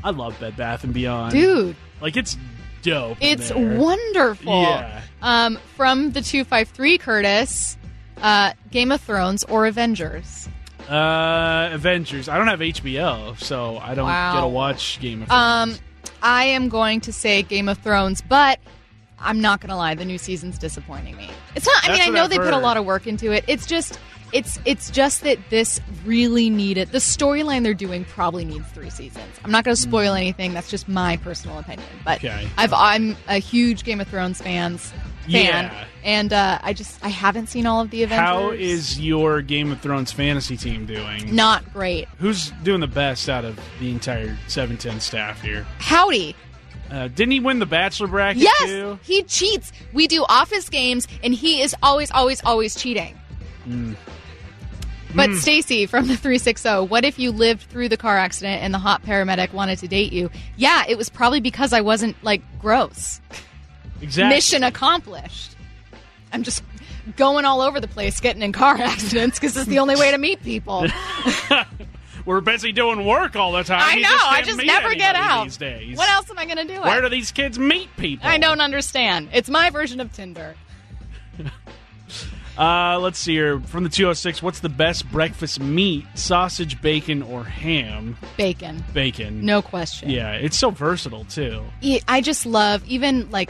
I 0.03 0.11
love 0.11 0.39
Bed 0.39 0.55
Bath 0.55 0.83
and 0.83 0.93
Beyond, 0.93 1.31
Dude, 1.31 1.75
Like 1.99 2.15
it's 2.15 2.37
dope. 2.83 3.17
it's 3.21 3.49
there. 3.49 3.79
wonderful. 3.79 4.61
Yeah. 4.61 5.01
Um, 5.23 5.57
from 5.75 6.11
the 6.11 6.21
253, 6.21 6.99
Curtis, 6.99 7.75
uh, 8.21 8.53
Game 8.69 8.91
of 8.91 9.01
Thrones 9.01 9.43
or 9.45 9.65
Avengers? 9.65 10.47
Uh, 10.87 11.69
Avengers. 11.73 12.29
I 12.29 12.37
don't 12.37 12.45
have 12.47 12.59
HBO, 12.59 13.35
so 13.39 13.79
I 13.79 13.95
don't 13.95 14.05
Wow. 14.05 14.35
get 14.35 14.41
to 14.41 14.47
watch 14.47 14.99
Game 14.99 15.23
of 15.23 15.29
Thrones. 15.29 15.79
Um, 15.79 15.85
I 16.21 16.43
am 16.45 16.69
going 16.69 17.01
to 17.01 17.11
say 17.11 17.41
Game 17.41 17.67
of 17.67 17.79
Thrones, 17.79 18.21
but 18.21 18.59
I'm 19.19 19.41
not 19.41 19.61
going 19.61 19.69
to 19.69 19.75
lie, 19.75 19.95
the 19.95 20.05
new 20.05 20.17
season's 20.17 20.57
disappointing 20.57 21.15
me. 21.17 21.29
It's 21.55 21.65
not. 21.65 21.83
I 21.83 21.87
That's 21.87 21.99
mean, 21.99 22.09
I 22.09 22.17
know 22.17 22.23
I've 22.25 22.29
they 22.29 22.37
put 22.37 22.53
a 22.53 22.57
lot 22.57 22.77
of 22.77 22.85
work 22.85 23.07
into 23.07 23.31
it. 23.31 23.45
It's 23.47 23.65
just. 23.65 23.99
It's 24.33 24.59
it's 24.65 24.89
just 24.89 25.21
that 25.21 25.37
this 25.49 25.79
really 26.03 26.49
needed 26.49 26.89
the 26.91 26.97
storyline 26.97 27.63
they're 27.63 27.73
doing 27.75 28.03
probably 28.03 28.43
needs 28.43 28.67
three 28.71 28.89
seasons. 28.89 29.23
I'm 29.45 29.51
not 29.51 29.63
going 29.63 29.75
to 29.75 29.81
spoil 29.81 30.13
anything. 30.13 30.53
That's 30.53 30.69
just 30.69 30.89
my 30.89 31.15
personal 31.17 31.59
opinion. 31.59 31.87
But 32.03 32.19
Hmm. 32.19 32.27
Okay. 32.27 32.47
I've 32.57 32.73
I'm 32.73 33.15
a 33.29 33.37
huge 33.37 33.83
Game 33.85 34.01
of 34.01 34.07
Thrones 34.09 34.41
fans 34.41 34.91
fan, 34.91 35.65
Yeah. 35.65 35.85
and 36.03 36.33
uh, 36.33 36.59
I 36.63 36.73
just 36.73 37.05
I 37.05 37.09
haven't 37.09 37.47
seen 37.47 37.65
all 37.65 37.79
of 37.81 37.91
the 37.91 38.03
Avengers. 38.03 38.25
How 38.27 38.49
is 38.49 38.99
your 38.99 39.41
Game 39.41 39.71
of 39.71 39.79
Thrones 39.79 40.11
fantasy 40.11 40.57
team 40.57 40.85
doing? 40.85 41.33
not 41.33 41.71
great? 41.71 42.07
Who's 42.17 42.49
doing 42.63 42.81
the 42.81 42.87
best 42.87 43.29
out 43.29 43.45
of 43.45 43.57
the 43.79 43.89
entire 43.91 44.35
710 44.47 44.99
staff 44.99 45.41
here? 45.41 45.65
Howdy. 45.77 46.35
Uh, 46.91 47.07
didn't 47.07 47.31
he 47.31 47.39
win 47.39 47.59
the 47.59 47.65
Bachelor 47.65 48.07
bracket 48.07 48.43
Yes, 48.43 48.65
too? 48.65 48.99
he 49.03 49.23
cheats. 49.23 49.71
We 49.93 50.07
do 50.07 50.23
office 50.29 50.69
games, 50.69 51.07
and 51.23 51.33
he 51.33 51.61
is 51.61 51.75
always, 51.81 52.11
always, 52.11 52.43
always 52.43 52.75
cheating. 52.75 53.17
But 55.15 55.33
Stacy 55.35 55.85
from 55.85 56.07
the 56.07 56.17
360, 56.17 56.87
what 56.87 57.05
if 57.05 57.17
you 57.17 57.31
lived 57.31 57.61
through 57.63 57.89
the 57.89 57.97
car 57.97 58.17
accident 58.17 58.61
and 58.61 58.73
the 58.73 58.77
hot 58.77 59.01
paramedic 59.03 59.53
wanted 59.53 59.79
to 59.79 59.87
date 59.87 60.11
you? 60.11 60.29
Yeah, 60.57 60.83
it 60.87 60.97
was 60.97 61.09
probably 61.09 61.39
because 61.39 61.71
I 61.73 61.81
wasn't 61.81 62.21
like 62.23 62.41
gross. 62.59 63.21
Exactly. 64.01 64.35
Mission 64.35 64.63
accomplished. 64.63 65.55
I'm 66.33 66.43
just 66.43 66.61
going 67.15 67.45
all 67.45 67.61
over 67.61 67.79
the 67.79 67.87
place 67.87 68.19
getting 68.19 68.41
in 68.41 68.51
car 68.51 68.75
accidents 68.79 69.39
because 69.39 69.55
it's 69.55 69.67
the 69.69 69.79
only 69.79 69.95
way 69.95 70.11
to 70.11 70.17
meet 70.17 70.43
people. 70.43 70.85
We're 72.25 72.41
busy 72.41 72.71
doing 72.71 73.05
work 73.05 73.35
all 73.35 73.51
the 73.51 73.63
time. 73.63 73.81
I 73.81 73.95
You 73.97 74.01
know. 74.01 74.09
just 74.09 74.25
I 74.25 74.41
just 74.41 74.63
never 74.63 74.95
get 74.95 75.15
out. 75.15 75.43
these 75.43 75.57
days. 75.57 75.97
What 75.97 76.09
else 76.09 76.29
am 76.31 76.39
I 76.39 76.45
going 76.45 76.57
to 76.67 76.73
do? 76.73 76.81
Where 76.81 77.01
do 77.01 77.09
these 77.09 77.31
kids 77.31 77.59
meet 77.59 77.89
people? 77.97 78.27
I 78.27 78.37
don't 78.39 78.61
understand. 78.61 79.29
It's 79.31 79.49
my 79.49 79.69
version 79.69 79.99
of 79.99 80.11
Tinder. 80.11 80.55
Uh, 82.57 82.97
let's 82.99 83.19
see 83.19 83.33
here. 83.33 83.59
From 83.59 83.83
the 83.83 83.89
206, 83.89 84.41
what's 84.41 84.61
the 84.61 84.69
best 84.69 85.11
breakfast 85.11 85.59
meat? 85.59 86.05
Sausage, 86.15 86.81
bacon, 86.81 87.21
or 87.21 87.43
ham? 87.43 88.15
Bacon. 88.37 88.81
Bacon. 88.93 89.43
No 89.45 89.61
question. 89.61 90.09
Yeah, 90.09 90.31
it's 90.31 90.57
so 90.57 90.69
versatile 90.69 91.25
too. 91.25 91.61
I 92.07 92.21
just 92.21 92.45
love 92.45 92.81
even 92.87 93.29
like 93.29 93.49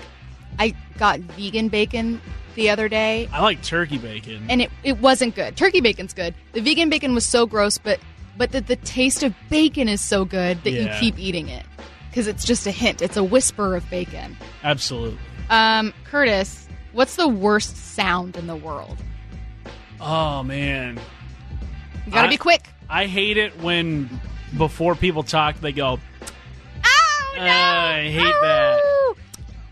I 0.57 0.73
got 0.97 1.19
vegan 1.19 1.67
bacon 1.67 2.19
the 2.55 2.71
other 2.71 2.89
day 2.89 3.29
I 3.31 3.41
like 3.43 3.61
turkey 3.61 3.99
bacon. 3.99 4.47
and 4.49 4.59
it, 4.61 4.71
it 4.83 4.97
wasn't 4.99 5.35
good. 5.35 5.55
Turkey 5.55 5.81
bacon's 5.81 6.15
good. 6.15 6.33
The 6.53 6.61
vegan 6.61 6.89
bacon 6.89 7.13
was 7.13 7.27
so 7.27 7.45
gross, 7.45 7.77
but 7.77 7.99
but 8.37 8.51
that 8.51 8.67
the 8.67 8.75
taste 8.77 9.23
of 9.23 9.33
bacon 9.49 9.87
is 9.89 10.01
so 10.01 10.25
good 10.25 10.63
that 10.63 10.71
you 10.71 10.89
keep 10.99 11.17
eating 11.19 11.47
it 11.49 11.65
because 12.09 12.27
it's 12.27 12.45
just 12.45 12.65
a 12.67 12.71
hint. 12.71 13.01
It's 13.01 13.17
a 13.17 13.23
whisper 13.23 13.75
of 13.75 13.89
bacon. 13.89 14.37
Absolutely. 14.63 15.17
Um, 15.49 15.93
Curtis, 16.05 16.67
what's 16.93 17.15
the 17.15 17.27
worst 17.27 17.75
sound 17.77 18.35
in 18.37 18.47
the 18.47 18.55
world? 18.55 18.97
Oh 20.01 20.43
man, 20.43 20.99
You 22.05 22.11
got 22.11 22.21
to 22.23 22.27
I- 22.27 22.31
be 22.31 22.37
quick. 22.37 22.67
I 22.89 23.07
hate 23.07 23.37
it 23.37 23.57
when 23.61 24.19
before 24.57 24.93
people 24.95 25.23
talk 25.23 25.59
they 25.59 25.71
go, 25.71 25.99
"Oh 26.85 27.33
no! 27.37 27.43
I 27.43 28.03
hate 28.11 28.35
that. 28.41 28.81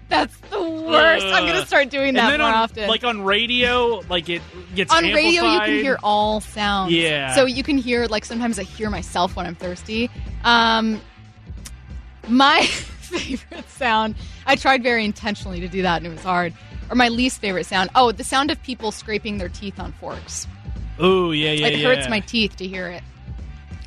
That's 0.10 0.36
worst. 0.84 1.26
I'm 1.26 1.46
going 1.48 1.60
to 1.60 1.68
start 1.68 1.90
doing 1.90 2.14
that 2.16 2.38
more 2.38 2.48
on, 2.48 2.54
often. 2.54 2.88
Like 2.88 3.04
on 3.04 3.22
radio, 3.22 4.02
like 4.10 4.30
it 4.30 4.42
gets 4.76 4.94
on 4.94 5.04
radio, 5.04 5.44
you 5.44 5.60
can 5.60 5.70
hear 5.70 5.98
all 6.04 6.42
sounds. 6.42 6.94
Yeah. 6.94 7.36
So 7.36 7.46
you 7.46 7.64
can 7.64 7.78
hear 7.78 8.06
like 8.08 8.26
sometimes 8.26 8.60
I 8.60 8.64
hear 8.64 8.90
myself 8.90 9.36
when 9.36 9.46
I'm 9.46 9.56
thirsty. 9.56 10.10
Um, 10.44 11.02
my 12.28 12.62
favorite 12.66 13.70
sound. 13.70 14.16
I 14.46 14.56
tried 14.56 14.84
very 14.84 15.06
intentionally 15.06 15.60
to 15.62 15.68
do 15.68 15.82
that, 15.84 15.98
and 15.98 16.08
it 16.08 16.12
was 16.12 16.24
hard. 16.24 16.54
Or 16.90 16.96
my 16.96 17.10
least 17.10 17.40
favorite 17.40 17.66
sound. 17.66 17.90
Oh, 17.96 18.12
the 18.12 18.24
sound 18.24 18.52
of 18.52 18.62
people 18.62 18.92
scraping 18.92 19.38
their 19.38 19.50
teeth 19.50 19.80
on 19.80 19.94
forks. 19.94 20.48
Ooh, 21.02 21.32
yeah, 21.32 21.52
yeah, 21.52 21.68
it 21.68 21.80
yeah. 21.80 21.88
hurts 21.88 22.10
my 22.10 22.20
teeth 22.20 22.56
to 22.58 22.68
hear 22.68 22.88
it. 22.88 23.04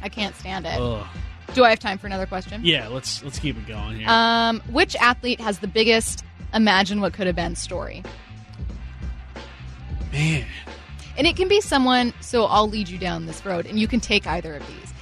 I 0.02 0.08
can't 0.08 0.34
stand 0.36 0.66
it. 0.66 0.80
Ugh. 0.80 1.06
Do 1.54 1.64
I 1.64 1.70
have 1.70 1.78
time 1.78 1.98
for 1.98 2.06
another 2.06 2.26
question? 2.26 2.62
Yeah, 2.64 2.88
let's 2.88 3.22
let's 3.22 3.38
keep 3.38 3.56
it 3.56 3.66
going 3.66 3.98
here. 3.98 4.08
Um, 4.08 4.60
which 4.70 4.96
athlete 4.96 5.40
has 5.40 5.60
the 5.60 5.68
biggest 5.68 6.24
imagine 6.54 7.00
what 7.00 7.12
could 7.12 7.26
have 7.26 7.36
been 7.36 7.56
story? 7.56 8.02
Man, 10.12 10.46
And 11.18 11.26
it 11.26 11.36
can 11.36 11.48
be 11.48 11.60
someone, 11.60 12.12
so 12.20 12.44
I'll 12.44 12.68
lead 12.68 12.88
you 12.88 12.98
down 12.98 13.26
this 13.26 13.44
road, 13.44 13.66
and 13.66 13.78
you 13.78 13.86
can 13.88 14.00
take 14.00 14.26
either 14.26 14.54
of 14.54 14.66
these. 14.66 14.92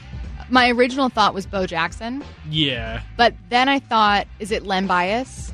My 0.51 0.71
original 0.71 1.09
thought 1.09 1.33
was 1.35 1.47
Bo 1.47 1.67
Jackson, 1.67 2.23
yeah, 2.51 3.01
but 3.17 3.35
then 3.49 3.69
I 3.69 3.79
thought, 3.79 4.27
is 4.39 4.51
it 4.51 4.65
Len 4.67 4.87
Bias? 4.87 5.54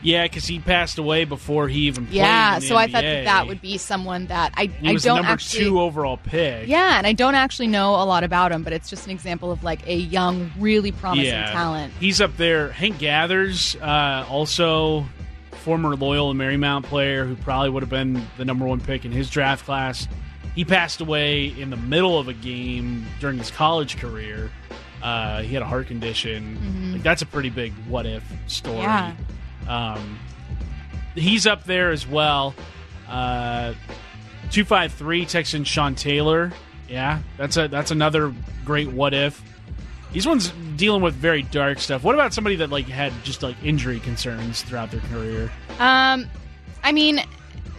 Yeah, 0.00 0.24
because 0.24 0.46
he 0.46 0.60
passed 0.60 0.98
away 0.98 1.24
before 1.24 1.68
he 1.68 1.80
even 1.80 2.06
played. 2.06 2.16
Yeah, 2.16 2.60
so 2.60 2.76
I 2.76 2.86
thought 2.86 3.02
that 3.02 3.24
that 3.24 3.46
would 3.48 3.60
be 3.60 3.78
someone 3.78 4.26
that 4.26 4.52
I, 4.56 4.66
He 4.66 4.90
I 4.90 4.92
was 4.92 5.02
the 5.02 5.08
don't 5.08 5.16
number 5.16 5.32
actually. 5.32 5.64
two 5.64 5.80
overall 5.80 6.18
pick. 6.18 6.68
Yeah, 6.68 6.98
and 6.98 7.06
I 7.06 7.12
don't 7.12 7.34
actually 7.34 7.66
know 7.66 7.90
a 7.94 8.04
lot 8.04 8.22
about 8.22 8.52
him, 8.52 8.62
but 8.62 8.72
it's 8.72 8.88
just 8.88 9.06
an 9.06 9.10
example 9.10 9.50
of 9.50 9.64
like 9.64 9.86
a 9.88 9.96
young, 9.96 10.52
really 10.58 10.92
promising 10.92 11.26
yeah. 11.26 11.50
talent. 11.52 11.92
He's 11.98 12.20
up 12.20 12.36
there. 12.36 12.70
Hank 12.70 12.98
Gathers, 12.98 13.76
uh, 13.76 14.24
also 14.28 15.04
former 15.50 15.96
Loyola 15.96 16.34
Marymount 16.34 16.84
player 16.84 17.24
who 17.24 17.34
probably 17.34 17.70
would 17.70 17.82
have 17.82 17.90
been 17.90 18.24
the 18.36 18.44
number 18.44 18.64
one 18.64 18.80
pick 18.80 19.04
in 19.04 19.10
his 19.10 19.28
draft 19.28 19.64
class. 19.64 20.06
He 20.54 20.64
passed 20.64 21.00
away 21.00 21.46
in 21.46 21.70
the 21.70 21.76
middle 21.76 22.18
of 22.18 22.28
a 22.28 22.32
game 22.32 23.04
during 23.20 23.38
his 23.38 23.50
college 23.50 23.96
career. 23.98 24.50
Uh, 25.02 25.42
he 25.42 25.54
had 25.54 25.62
a 25.62 25.66
heart 25.66 25.86
condition. 25.86 26.92
Like, 26.92 27.02
that's 27.02 27.22
a 27.22 27.26
pretty 27.26 27.50
big 27.50 27.72
what 27.88 28.06
if 28.06 28.24
story. 28.46 28.78
Yeah. 28.78 29.14
Um, 29.68 30.18
he's 31.14 31.46
up 31.46 31.64
there 31.64 31.90
as 31.90 32.06
well. 32.06 32.54
Uh, 33.08 33.74
two 34.50 34.64
five 34.64 34.92
three 34.92 35.26
Texan 35.26 35.64
Sean 35.64 35.94
Taylor. 35.94 36.52
Yeah, 36.88 37.20
that's 37.36 37.56
a 37.56 37.68
that's 37.68 37.90
another 37.90 38.34
great 38.64 38.88
what 38.88 39.14
if. 39.14 39.42
These 40.12 40.26
ones 40.26 40.50
dealing 40.76 41.02
with 41.02 41.14
very 41.14 41.42
dark 41.42 41.80
stuff. 41.80 42.02
What 42.02 42.14
about 42.14 42.32
somebody 42.32 42.56
that 42.56 42.70
like 42.70 42.86
had 42.86 43.12
just 43.24 43.42
like 43.42 43.56
injury 43.62 44.00
concerns 44.00 44.62
throughout 44.62 44.90
their 44.90 45.00
career? 45.00 45.52
Um, 45.78 46.26
I 46.82 46.92
mean, 46.92 47.20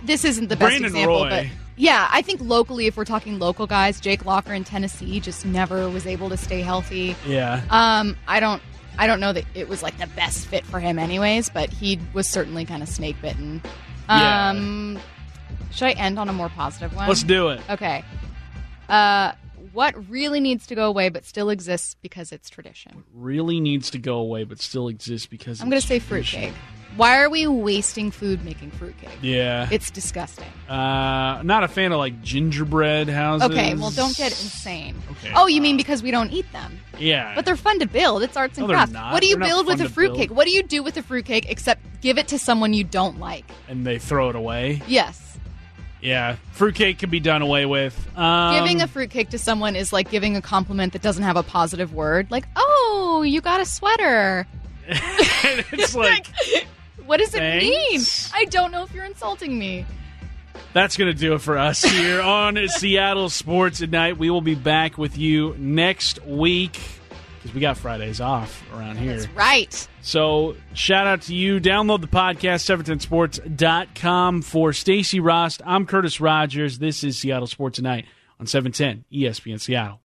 this 0.03 0.23
isn't 0.25 0.47
the 0.49 0.55
best 0.55 0.59
Brandon 0.79 0.85
example, 0.85 1.23
Roy. 1.23 1.29
but 1.29 1.45
yeah, 1.75 2.07
I 2.11 2.21
think 2.21 2.41
locally, 2.41 2.85
if 2.85 2.97
we're 2.97 3.05
talking 3.05 3.39
local 3.39 3.65
guys, 3.65 3.99
Jake 3.99 4.25
Locker 4.25 4.53
in 4.53 4.63
Tennessee 4.63 5.19
just 5.19 5.43
never 5.43 5.89
was 5.89 6.05
able 6.05 6.29
to 6.29 6.37
stay 6.37 6.61
healthy. 6.61 7.15
Yeah, 7.25 7.61
Um, 7.71 8.15
I 8.27 8.39
don't, 8.39 8.61
I 8.99 9.07
don't 9.07 9.21
know 9.21 9.31
that 9.33 9.45
it 9.55 9.69
was 9.69 9.81
like 9.81 9.97
the 9.97 10.07
best 10.07 10.45
fit 10.45 10.65
for 10.65 10.79
him, 10.79 10.99
anyways. 10.99 11.49
But 11.49 11.69
he 11.69 11.97
was 12.13 12.27
certainly 12.27 12.65
kind 12.65 12.83
of 12.83 12.89
snake 12.89 13.15
bitten. 13.21 13.61
Yeah. 14.09 14.49
Um, 14.49 14.99
should 15.71 15.85
I 15.85 15.91
end 15.91 16.19
on 16.19 16.29
a 16.29 16.33
more 16.33 16.49
positive 16.49 16.93
one? 16.95 17.07
let's 17.07 17.23
do 17.23 17.47
it. 17.49 17.61
Okay. 17.69 18.03
Uh, 18.89 19.31
what 19.71 19.95
really 20.09 20.39
needs 20.39 20.67
to 20.67 20.75
go 20.75 20.87
away 20.87 21.09
but 21.09 21.23
still 21.25 21.49
exists 21.49 21.95
because 22.01 22.31
it's 22.31 22.49
tradition? 22.49 23.03
Really 23.13 23.59
needs 23.59 23.89
to 23.91 23.97
go 23.97 24.17
away, 24.17 24.43
but 24.43 24.59
still 24.59 24.87
exists 24.89 25.27
because 25.27 25.61
I'm 25.61 25.69
going 25.69 25.81
to 25.81 25.87
say 25.87 25.99
tradition. 25.99 26.41
fruitcake. 26.41 26.61
Why 26.95 27.21
are 27.21 27.29
we 27.29 27.47
wasting 27.47 28.11
food 28.11 28.43
making 28.43 28.71
fruitcake? 28.71 29.09
Yeah, 29.21 29.67
It's 29.71 29.89
disgusting. 29.91 30.47
uh, 30.67 31.41
not 31.43 31.63
a 31.63 31.67
fan 31.67 31.91
of 31.91 31.99
like 31.99 32.21
gingerbread 32.21 33.07
houses. 33.09 33.49
Okay, 33.49 33.73
well, 33.75 33.91
don't 33.91 34.15
get 34.17 34.31
insane. 34.31 34.95
Okay, 35.11 35.31
Oh, 35.35 35.47
you 35.47 35.61
mean 35.61 35.77
because 35.77 36.03
we 36.03 36.11
don't 36.11 36.31
eat 36.31 36.51
them? 36.51 36.79
Yeah, 36.97 37.33
But 37.35 37.45
they're 37.45 37.55
fun 37.55 37.79
to 37.79 37.85
build. 37.85 38.23
It's 38.23 38.35
arts 38.35 38.57
and 38.57 38.67
No, 38.67 38.73
crafts. 38.73 38.93
What 38.93 39.21
do 39.21 39.27
you 39.27 39.37
They're 39.37 39.47
build 39.47 39.67
with 39.67 39.79
a 39.81 39.87
fruitcake? 39.87 40.31
What 40.31 40.45
do 40.45 40.51
you 40.51 40.63
do 40.63 40.83
with 40.83 40.97
a 40.97 41.01
fruitcake 41.03 41.49
except 41.49 41.81
give 42.01 42.17
it 42.17 42.27
to 42.29 42.39
someone 42.39 42.73
you 42.73 42.83
don't 42.83 43.19
like? 43.19 43.45
and 43.69 43.85
they 43.85 43.99
throw 43.99 44.29
it 44.29 44.35
away. 44.35 44.81
Yes. 44.87 45.37
Yeah, 46.01 46.37
fruitcake 46.53 46.97
can 46.99 47.09
be 47.09 47.19
done 47.19 47.41
away 47.41 47.65
with. 47.65 47.93
Um, 48.17 48.55
giving 48.55 48.81
a 48.81 48.87
fruitcake 48.87 49.29
to 49.31 49.37
someone 49.37 49.75
is 49.75 49.91
like 49.93 50.09
giving 50.09 50.35
a 50.37 50.41
compliment 50.41 50.93
that 50.93 51.01
doesn't 51.01 51.23
have 51.23 51.35
a 51.35 51.43
positive 51.43 51.93
word. 51.93 52.27
Like, 52.31 52.45
oh, 52.55 53.23
you 53.25 53.41
got 53.41 53.59
a 53.61 53.65
sweater. 53.65 54.47
it's 54.87 55.95
like 55.95 56.25
What 57.09 57.17
does 57.17 57.33
it 57.33 57.39
Thanks. 57.39 58.31
mean? 58.31 58.39
I 58.39 58.45
don't 58.45 58.71
know 58.71 58.83
if 58.83 58.93
you're 58.93 59.03
insulting 59.03 59.57
me. 59.57 59.83
That's 60.73 60.95
going 60.95 61.11
to 61.11 61.19
do 61.19 61.33
it 61.33 61.41
for 61.41 61.57
us 61.57 61.81
here 61.81 62.21
on 62.21 62.55
Seattle 62.67 63.29
Sports 63.29 63.81
at 63.81 63.89
Night. 63.89 64.19
We 64.19 64.29
will 64.29 64.41
be 64.41 64.53
back 64.53 64.95
with 64.99 65.17
you 65.17 65.55
next 65.57 66.23
week 66.23 66.79
because 67.37 67.55
we 67.55 67.61
got 67.61 67.77
Fridays 67.77 68.21
off 68.21 68.63
around 68.75 68.99
here. 68.99 69.17
That's 69.17 69.31
right. 69.33 69.87
So, 70.01 70.55
shout 70.75 71.07
out 71.07 71.23
to 71.23 71.33
you. 71.33 71.59
Download 71.59 71.99
the 71.99 72.05
podcast, 72.05 72.63
710sports.com. 72.69 74.43
For 74.43 74.71
Stacy 74.71 75.19
Rost, 75.19 75.63
I'm 75.65 75.87
Curtis 75.87 76.21
Rogers. 76.21 76.77
This 76.77 77.03
is 77.03 77.17
Seattle 77.17 77.47
Sports 77.47 77.79
at 77.79 77.83
Night 77.83 78.05
on 78.39 78.45
710 78.45 79.05
ESPN 79.11 79.59
Seattle. 79.59 79.99